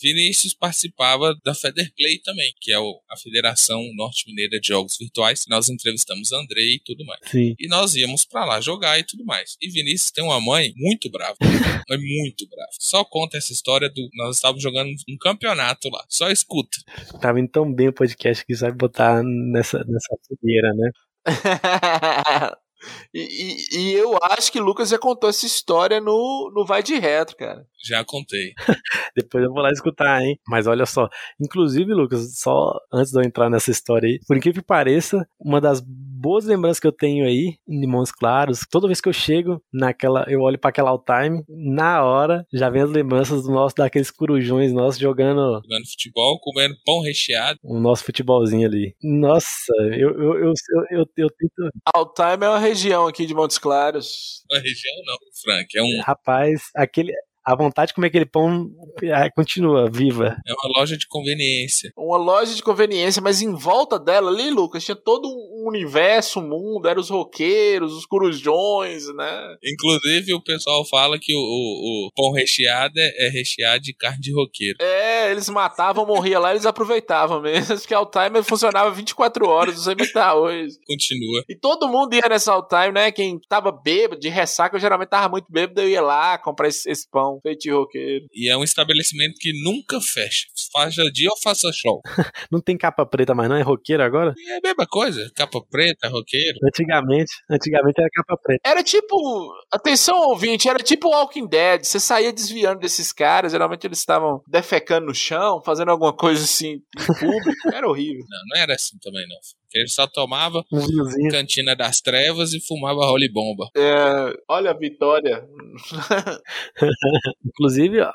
[0.01, 5.45] Vinícius participava da Federplay também, que é a Federação Norte-Mineira de Jogos Virtuais.
[5.49, 7.21] Nós entrevistamos Andrei e tudo mais.
[7.27, 7.55] Sim.
[7.59, 9.57] E nós íamos para lá jogar e tudo mais.
[9.61, 11.37] E Vinícius tem uma mãe muito brava.
[11.91, 12.71] é muito brava.
[12.79, 14.09] Só conta essa história do.
[14.15, 16.05] Nós estávamos jogando um campeonato lá.
[16.09, 16.79] Só escuta.
[17.21, 20.91] Tava indo tão bem o podcast que vai botar nessa, nessa fogueira, né?
[23.12, 26.99] E, e, e, eu acho que Lucas já contou essa história no, no Vai de
[26.99, 27.66] Retro, cara.
[27.83, 28.53] Já contei.
[29.16, 30.39] Depois eu vou lá escutar, hein?
[30.47, 31.09] Mas olha só.
[31.41, 35.61] Inclusive, Lucas, só antes de eu entrar nessa história aí, por incrível que pareça, uma
[35.61, 35.83] das
[36.19, 40.25] boas lembranças que eu tenho aí em Limões Claros, toda vez que eu chego naquela,
[40.29, 44.11] eu olho para aquela all time, na hora já vem as lembranças do nosso, daqueles
[44.11, 45.62] corujões nossos jogando.
[45.62, 47.59] Jogando futebol, comendo pão recheado.
[47.62, 48.95] O nosso futebolzinho ali.
[49.03, 51.71] Nossa, eu, eu, eu, eu, eu, eu tento.
[51.95, 54.45] All time é uma região aqui de Montes Claros.
[54.51, 56.01] Uma região não, Frank, é um.
[56.03, 57.12] Rapaz, aquele,
[57.45, 58.70] a vontade de comer aquele pão
[59.03, 60.36] é, continua viva.
[60.47, 61.93] É uma loja de conveniência.
[61.97, 66.49] Uma loja de conveniência, mas em volta dela ali, Lucas, tinha todo um universo, um
[66.49, 69.57] mundo, eram os roqueiros, os corujões, né?
[69.64, 74.20] Inclusive, o pessoal fala que o, o, o pão recheado é, é, recheado de carne
[74.20, 74.76] de roqueiro.
[74.80, 79.82] É, eles matavam, morria lá, eles aproveitavam mesmo, porque o timer funcionava 24 horas, não
[79.84, 80.76] sei como tá hoje.
[80.86, 81.45] Continua.
[81.49, 83.11] E todo mundo ia nessa all time, né?
[83.11, 86.91] Quem tava bêbado, de ressaca, eu geralmente tava muito bêbado, eu ia lá comprar esse,
[86.91, 88.26] esse pão feito roqueiro.
[88.32, 90.47] E é um estabelecimento que nunca fecha.
[90.72, 92.01] Faça dia ou faça show.
[92.51, 93.57] não tem capa preta mais, não?
[93.57, 94.34] É roqueiro agora?
[94.47, 95.30] É a mesma coisa.
[95.34, 96.59] Capa preta, roqueiro.
[96.64, 98.61] Antigamente, antigamente era capa preta.
[98.64, 101.84] Era tipo, atenção ouvinte, era tipo Walking Dead.
[101.84, 106.80] Você saía desviando desses caras, geralmente eles estavam defecando no chão, fazendo alguma coisa assim
[106.99, 107.68] em público.
[107.72, 108.24] era horrível.
[108.28, 109.36] Não, não era assim também não.
[109.75, 113.69] Ele só tomava um cantina das trevas e fumava role bomba.
[113.77, 115.47] É, olha a vitória.
[117.45, 118.12] Inclusive, a,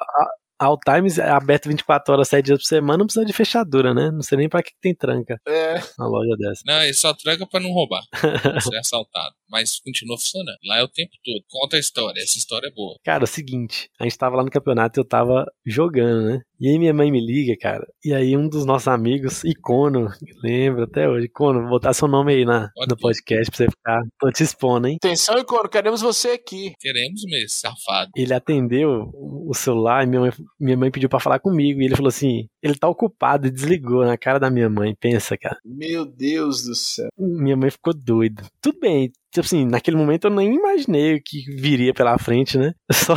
[0.64, 4.10] All Times é aberto 24 horas, 7 dias por semana, não precisa de fechadura, né?
[4.12, 5.40] Não sei nem pra que tem tranca.
[5.48, 5.76] É.
[6.00, 6.62] Uma loja dessa.
[6.66, 8.04] Não, ele só tranca pra não roubar.
[8.62, 9.36] ser assaltado.
[9.50, 10.58] Mas continua funcionando.
[10.66, 11.44] Lá é o tempo todo.
[11.50, 12.22] Conta a história.
[12.22, 12.98] Essa história é boa.
[13.04, 13.90] Cara, é o seguinte.
[14.00, 16.42] A gente tava lá no campeonato e eu tava jogando, né?
[16.64, 17.86] E aí minha mãe me liga, cara.
[18.06, 20.08] E aí um dos nossos amigos, Icono,
[20.42, 21.26] lembra até hoje.
[21.26, 24.02] Icono, vou botar seu nome aí na, no podcast pra você ficar.
[24.18, 24.96] Tô te expondo, hein?
[24.96, 26.72] Atenção, Icono, queremos você aqui.
[26.80, 28.12] Queremos mesmo, safado.
[28.16, 31.82] Ele atendeu o celular e minha mãe, minha mãe pediu pra falar comigo.
[31.82, 34.96] E ele falou assim: ele tá ocupado e desligou na cara da minha mãe.
[34.98, 35.58] Pensa, cara.
[35.66, 37.10] Meu Deus do céu.
[37.18, 38.44] Minha mãe ficou doida.
[38.62, 42.74] Tudo bem, tipo assim, naquele momento eu nem imaginei o que viria pela frente, né?
[42.94, 43.16] Só,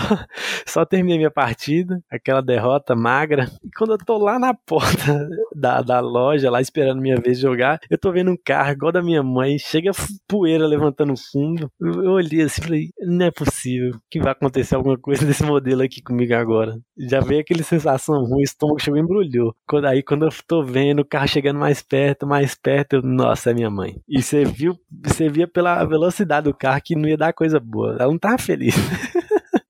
[0.67, 3.49] só terminei minha partida, aquela derrota magra.
[3.63, 7.79] E quando eu tô lá na porta da, da loja, lá esperando minha vez jogar,
[7.91, 9.93] eu tô vendo um carro igual da minha mãe, chega
[10.27, 11.71] poeira levantando fundo.
[11.81, 15.83] Eu, olhei assim e falei, não é possível que vai acontecer alguma coisa desse modelo
[15.83, 16.77] aqui comigo agora.
[16.99, 19.01] Já veio aquele sensação ruim, o estômago chegou e
[19.37, 19.55] embrulhou.
[19.67, 23.51] Quando, aí quando eu tô vendo o carro chegando mais perto, mais perto, eu, nossa,
[23.51, 24.01] é minha mãe.
[24.09, 27.97] E você viu, você via pela velocidade do carro que não ia dar coisa boa.
[27.99, 28.75] Ela não tava feliz.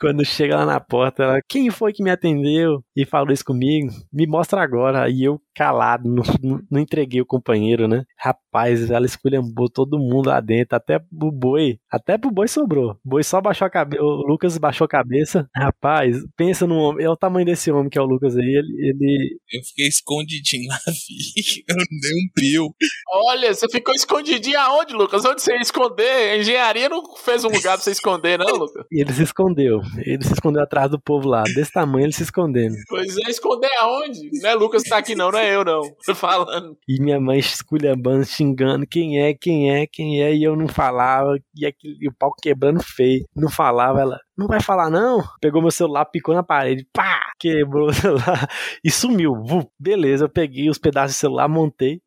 [0.00, 3.90] Quando chega lá na porta, ela, quem foi que me atendeu e falou isso comigo?
[4.12, 5.08] Me mostra agora.
[5.08, 6.22] E eu calado, não,
[6.70, 8.04] não entreguei o companheiro, né?
[8.16, 11.80] Rapaz, ela esculhambou todo mundo lá dentro, até pro boi.
[11.90, 12.92] Até pro boi sobrou.
[13.04, 14.00] O boi só baixou a cabeça.
[14.00, 15.48] O Lucas baixou a cabeça.
[15.56, 17.04] Rapaz, pensa no homem.
[17.04, 18.44] É o tamanho desse homem que é o Lucas aí.
[18.44, 18.88] Ele.
[18.88, 19.38] ele...
[19.52, 21.64] Eu fiquei escondidinho lá, vi.
[21.68, 22.74] Eu não dei um pio.
[23.12, 25.24] Olha, você ficou escondidinho aonde, Lucas?
[25.24, 26.30] Onde você ia esconder?
[26.30, 28.86] A engenharia não fez um lugar pra você esconder, não, Lucas?
[28.92, 29.77] E ele se escondeu.
[29.98, 31.42] Ele se escondeu atrás do povo lá.
[31.54, 32.76] Desse tamanho ele se escondendo.
[32.88, 34.30] Pois é, esconder aonde?
[34.40, 35.82] Não é Lucas que tá aqui, não, não é eu, não.
[36.04, 36.76] Tô falando.
[36.88, 41.38] E minha mãe esculhambando, xingando quem é, quem é, quem é, e eu não falava,
[41.54, 43.24] e, aquele, e o pau quebrando feio.
[43.34, 45.22] Não falava, ela, não vai falar não?
[45.40, 48.48] Pegou meu celular, picou na parede, pá, quebrou o celular
[48.84, 49.34] e sumiu.
[49.78, 52.00] Beleza, eu peguei os pedaços de celular, montei.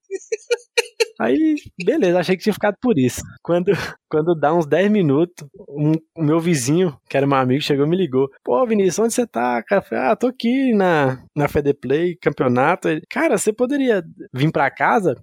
[1.22, 1.56] Aí,
[1.86, 3.22] beleza, achei que tinha ficado por isso.
[3.44, 3.66] Quando,
[4.10, 7.90] quando dá uns 10 minutos, um, o meu vizinho, que era meu amigo, chegou e
[7.90, 8.28] me ligou.
[8.44, 9.62] Pô, Vinícius, onde você tá?
[9.62, 12.90] Cara, falei, ah, tô aqui na, na Fedeplay, campeonato.
[12.90, 14.04] Ele, cara, você poderia
[14.34, 15.14] vir pra casa?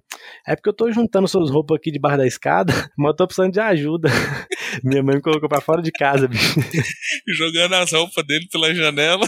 [0.46, 3.52] É porque eu tô juntando suas roupas aqui debaixo da escada, mas eu tô precisando
[3.52, 4.08] de ajuda.
[4.84, 6.60] Minha mãe me colocou pra fora de casa, bicho.
[7.36, 9.26] Jogando as roupas dele pela janela.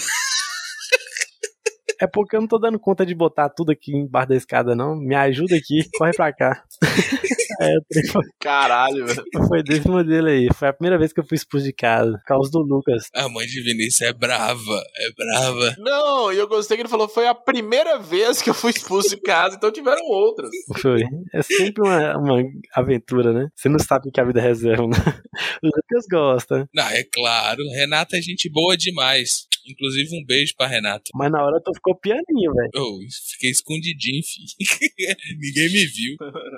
[2.00, 4.96] É porque eu não tô dando conta de botar tudo aqui embaixo da escada, não.
[4.96, 6.64] Me ajuda aqui, corre pra cá.
[7.60, 7.76] é,
[8.10, 8.22] foi...
[8.40, 9.24] Caralho, velho.
[9.48, 10.48] Foi desse modelo aí.
[10.54, 12.12] Foi a primeira vez que eu fui expulso de casa.
[12.12, 13.08] Por causa do Lucas.
[13.14, 15.74] A mãe de Vinícius é brava, é brava.
[15.78, 19.10] Não, e eu gostei que ele falou foi a primeira vez que eu fui expulso
[19.10, 20.50] de casa, então tiveram outras.
[20.80, 21.02] Foi.
[21.34, 22.42] É sempre uma, uma
[22.74, 23.48] aventura, né?
[23.54, 24.90] Você não sabe o que a vida reserva, né?
[25.62, 26.68] O Lucas gosta.
[26.74, 27.62] Não, é claro.
[27.74, 29.46] Renata é gente boa demais.
[29.66, 31.10] Inclusive, um beijo pra Renata.
[31.14, 32.70] Mas na hora tu ficou pianinho, velho.
[32.74, 32.98] Eu
[33.32, 35.16] fiquei escondidinho, filho.
[35.38, 36.16] Ninguém me viu.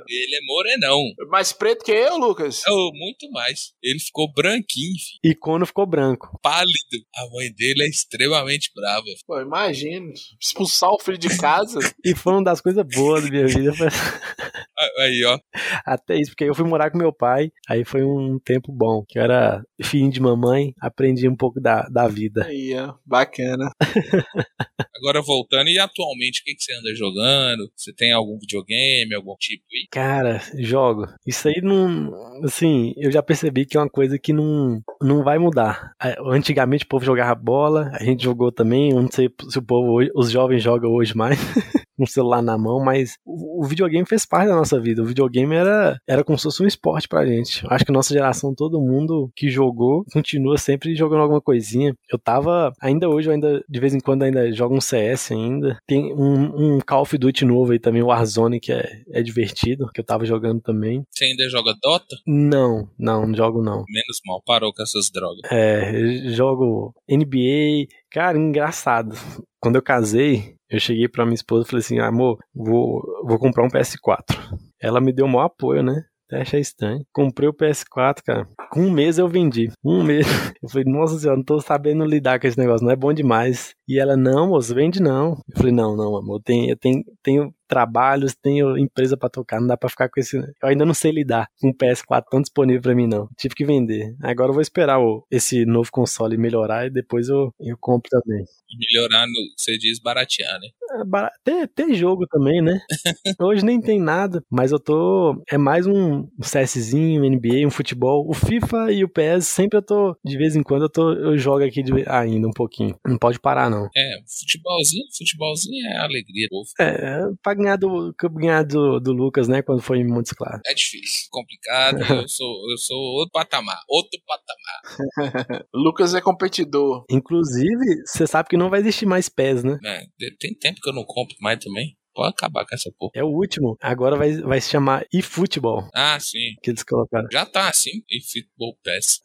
[0.08, 0.91] Ele é morenão.
[1.28, 2.62] Mais preto que eu, Lucas?
[2.66, 3.72] Eu, muito mais.
[3.82, 5.20] Ele ficou branquinho, filho.
[5.24, 6.38] E quando ficou branco.
[6.42, 6.72] Pálido.
[7.16, 9.04] A mãe dele é extremamente brava.
[9.26, 10.12] Pô, imagina.
[10.40, 11.78] Expulsar o filho de casa.
[12.04, 13.72] e foi uma das coisas boas da minha vida.
[14.98, 15.38] Aí, ó.
[15.84, 17.50] Até isso, porque eu fui morar com meu pai.
[17.68, 19.04] Aí foi um tempo bom.
[19.08, 20.74] Que eu era filho de mamãe.
[20.80, 22.44] Aprendi um pouco da, da vida.
[22.46, 22.94] Aí, ó.
[23.06, 23.70] Bacana.
[24.96, 27.68] Agora voltando, e atualmente o que, que você anda jogando?
[27.76, 29.88] Você tem algum videogame, algum tipo aí?
[29.90, 30.81] Cara, jogo.
[31.26, 32.12] Isso aí não.
[32.44, 35.92] Assim, eu já percebi que é uma coisa que não, não vai mudar.
[36.26, 38.90] Antigamente o povo jogava bola, a gente jogou também.
[38.90, 41.38] Eu não sei se o povo hoje, os jovens jogam hoje mais.
[42.02, 45.02] com o celular na mão, mas o, o, videogame fez parte da nossa vida.
[45.02, 47.64] O videogame era, era como se fosse um esporte pra gente.
[47.68, 51.94] Acho que nossa geração, todo mundo que jogou, continua sempre jogando alguma coisinha.
[52.10, 55.78] Eu tava, ainda hoje, eu ainda, de vez em quando, ainda jogo um CS ainda.
[55.86, 59.88] Tem um, um Call of Duty novo aí também, o Warzone, que é, é divertido,
[59.94, 61.04] que eu tava jogando também.
[61.08, 62.16] Você ainda joga Dota?
[62.26, 63.84] Não, não, não jogo não.
[63.88, 65.40] Menos mal, parou com essas drogas.
[65.50, 65.92] É,
[66.32, 69.14] jogo NBA, Cara, engraçado.
[69.58, 73.64] Quando eu casei, eu cheguei pra minha esposa e falei assim: amor, vou, vou comprar
[73.64, 74.36] um PS4.
[74.80, 76.04] Ela me deu o maior apoio, né?
[76.26, 77.04] Até achei estranho.
[77.12, 78.48] Comprei o PS4, cara.
[78.70, 79.70] Com um mês eu vendi.
[79.84, 80.26] Um mês.
[80.62, 83.74] Eu falei, nossa senhora, não tô sabendo lidar com esse negócio, não é bom demais.
[83.88, 85.30] E ela, não, moço, vende não.
[85.48, 89.58] Eu falei, não, não, amor, eu tenho, eu tenho, tenho trabalhos, tenho empresa para tocar,
[89.58, 90.36] não dá para ficar com esse.
[90.36, 93.26] Eu ainda não sei lidar com o PS4 tão disponível para mim, não.
[93.38, 94.14] Tive que vender.
[94.22, 98.44] Agora eu vou esperar o, esse novo console melhorar e depois eu, eu compro também.
[98.78, 100.68] Melhorar, no, você diz baratear, né?
[100.92, 102.78] É, tem, tem jogo também, né?
[103.40, 105.42] Hoje nem tem nada, mas eu tô.
[105.50, 108.28] É mais um CSzinho, NBA, um futebol.
[108.28, 110.16] O FIFA e o PS sempre eu tô.
[110.22, 111.12] De vez em quando eu tô.
[111.12, 112.94] Eu jogo aqui de, ainda um pouquinho.
[113.06, 113.88] Não pode parar, não.
[113.96, 116.68] É, futebolzinho, futebolzinho é alegria povo.
[116.78, 119.62] É, pra ganhar do, ganhar do, do Lucas, né?
[119.62, 120.60] Quando foi em Montes Claros.
[120.66, 121.98] É difícil, complicado.
[122.24, 125.66] eu, sou, eu sou outro patamar, outro patamar.
[125.74, 127.04] Lucas é competidor.
[127.10, 129.78] Inclusive, você sabe que não vai existir mais pés, né?
[129.84, 130.04] É,
[130.38, 131.96] tem tempo que eu não compro mais também.
[132.14, 133.12] Pode acabar com essa porra.
[133.14, 133.76] É o último.
[133.80, 135.88] Agora vai, vai se chamar eFootball.
[135.94, 136.54] Ah, sim.
[136.62, 137.26] Que eles colocaram.
[137.32, 139.20] Já tá assim, e Football Pass.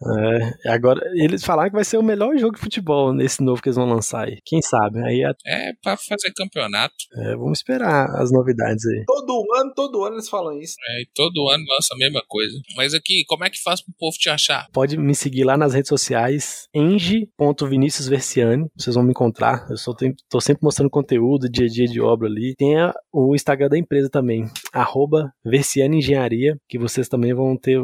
[0.65, 3.69] É, agora, eles falaram que vai ser o melhor jogo de futebol nesse novo que
[3.69, 4.37] eles vão lançar aí.
[4.45, 5.03] Quem sabe?
[5.03, 6.95] Aí é, é pra fazer campeonato.
[7.15, 9.03] É, vamos esperar as novidades aí.
[9.05, 10.75] Todo ano, todo ano eles falam isso.
[10.89, 12.57] É, e todo ano lança a mesma coisa.
[12.75, 14.67] Mas aqui, como é que faz pro povo te achar?
[14.71, 18.65] Pode me seguir lá nas redes sociais, eng.viniciusversiani.
[18.77, 19.67] Vocês vão me encontrar.
[19.69, 22.55] Eu só tenho, tô sempre mostrando conteúdo, dia a dia de obra ali.
[22.57, 22.76] Tem
[23.11, 27.79] o Instagram da empresa também, arroba Engenharia, que vocês também vão ter.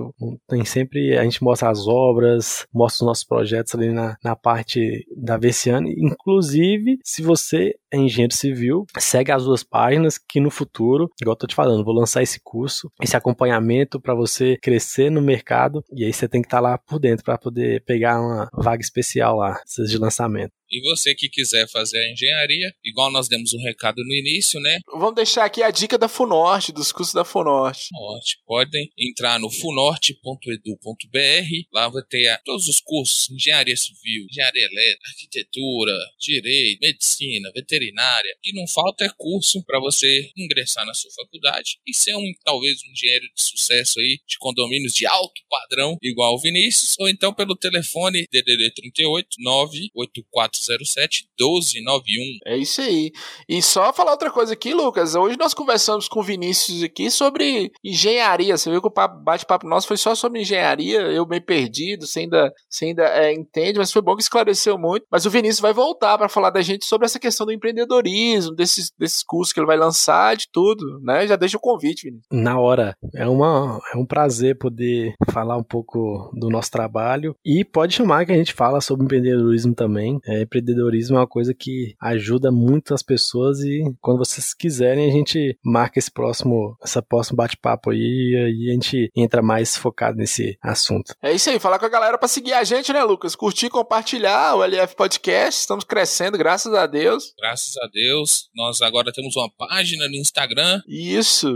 [0.48, 1.18] Tem sempre.
[1.18, 5.94] A gente mostra as obras, mostra os nossos projetos ali na, na parte da Versiani.
[5.98, 11.40] Inclusive, se você é engenheiro civil, segue as duas páginas que no futuro, igual eu
[11.40, 16.04] tô te falando, vou lançar esse curso, esse acompanhamento para você crescer no mercado e
[16.04, 19.38] aí você tem que estar tá lá por dentro para poder pegar uma vaga especial
[19.38, 20.52] lá, de lançamento.
[20.74, 24.80] E você que quiser fazer a engenharia, igual nós demos um recado no início, né?
[24.92, 27.88] Vamos deixar aqui a dica da Funorte, dos cursos da Funorte.
[27.90, 28.38] Funorte.
[28.46, 35.94] Podem entrar no funorte.edu.br, lá vai ter todos os cursos, engenharia civil, engenharia elétrica, arquitetura,
[36.20, 38.36] direito, medicina, veterinária.
[38.44, 42.80] E não falta é curso para você ingressar na sua faculdade e ser um talvez
[42.84, 47.34] um engenheiro de sucesso aí, de condomínios de alto padrão, igual o Vinícius, ou então
[47.34, 52.40] pelo telefone DDD 38 984 07 1291.
[52.46, 53.12] É isso aí.
[53.48, 55.16] E só falar outra coisa aqui, Lucas.
[55.16, 58.58] Hoje nós conversamos com o Vinícius aqui sobre engenharia.
[58.58, 61.02] Você viu que o bate-papo nosso foi só sobre engenharia.
[61.02, 65.06] Eu bem perdido, você ainda, você ainda é, entende, mas foi bom que esclareceu muito.
[65.12, 68.92] Mas o Vinícius vai voltar para falar da gente sobre essa questão do empreendedorismo, desses,
[68.98, 71.28] desses cursos que ele vai lançar, de tudo, né?
[71.28, 72.28] Já deixa o convite, Vinícius.
[72.32, 72.96] Na hora.
[73.16, 77.36] É, uma, é um prazer poder falar um pouco do nosso trabalho.
[77.46, 80.20] E pode chamar que a gente fala sobre empreendedorismo também.
[80.26, 85.12] É, empreendedorismo é uma coisa que ajuda muito as pessoas e quando vocês quiserem a
[85.12, 90.58] gente marca esse próximo, essa próximo bate-papo aí e a gente entra mais focado nesse
[90.62, 91.14] assunto.
[91.22, 93.36] É isso aí, falar com a galera para seguir a gente, né, Lucas?
[93.36, 97.34] Curtir, compartilhar o LF Podcast, estamos crescendo, graças a Deus.
[97.38, 100.82] Graças a Deus, nós agora temos uma página no Instagram.
[100.88, 101.54] Isso.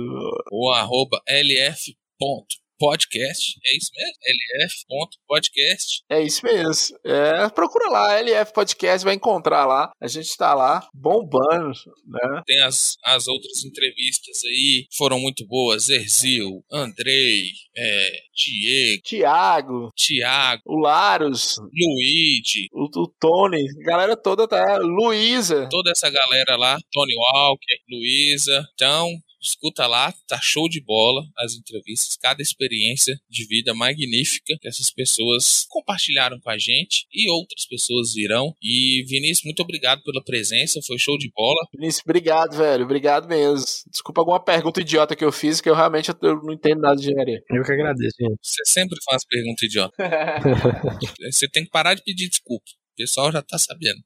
[0.51, 1.95] O arroba LF
[2.78, 3.60] podcast.
[3.66, 4.14] É isso mesmo?
[4.98, 6.04] lf.podcast.
[6.10, 6.98] É isso mesmo.
[7.06, 9.91] É, procura lá, LF Podcast, vai encontrar lá.
[10.02, 11.72] A gente está lá bombando,
[12.06, 12.41] né?
[12.45, 15.90] Tem as, as outras entrevistas aí, foram muito boas.
[15.90, 24.48] Erzil, Andrei, é, Diego, Tiago, Tiago, o Laros, Luigi, o, o Tony, a galera toda
[24.48, 24.78] tá.
[24.78, 25.68] Luísa.
[25.70, 28.68] Toda essa galera lá, Tony Walker, Luísa.
[28.74, 29.10] Então,
[29.48, 34.91] escuta lá, tá show de bola as entrevistas, cada experiência de vida magnífica que essas
[34.91, 38.53] pessoas compartilharam com a gente e outras pessoas virão.
[38.61, 41.68] E Vinícius, muito obrigado pela presença, foi show de bola.
[41.74, 43.65] Vinícius, obrigado, velho, obrigado mesmo.
[43.90, 47.03] Desculpa alguma pergunta idiota que eu fiz, que eu realmente eu não entendo nada de
[47.03, 47.41] engenharia.
[47.49, 48.40] Eu que agradeço, gente.
[48.41, 49.95] Você sempre faz pergunta idiota.
[51.32, 52.65] Você tem que parar de pedir desculpa.
[52.98, 53.99] O pessoal já tá sabendo.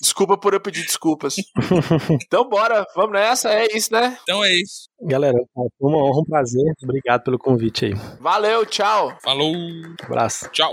[0.00, 1.34] Desculpa por eu pedir desculpas.
[2.22, 4.16] então bora, vamos nessa, é isso, né?
[4.22, 4.88] Então é isso.
[5.02, 5.36] Galera,
[5.80, 6.72] uma honra, um prazer.
[6.84, 7.94] Obrigado pelo convite aí.
[8.20, 9.18] Valeu, tchau.
[9.20, 9.52] Falou.
[9.52, 10.48] Um abraço.
[10.50, 10.72] Tchau.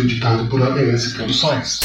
[0.00, 1.80] Editado por ABS Produções.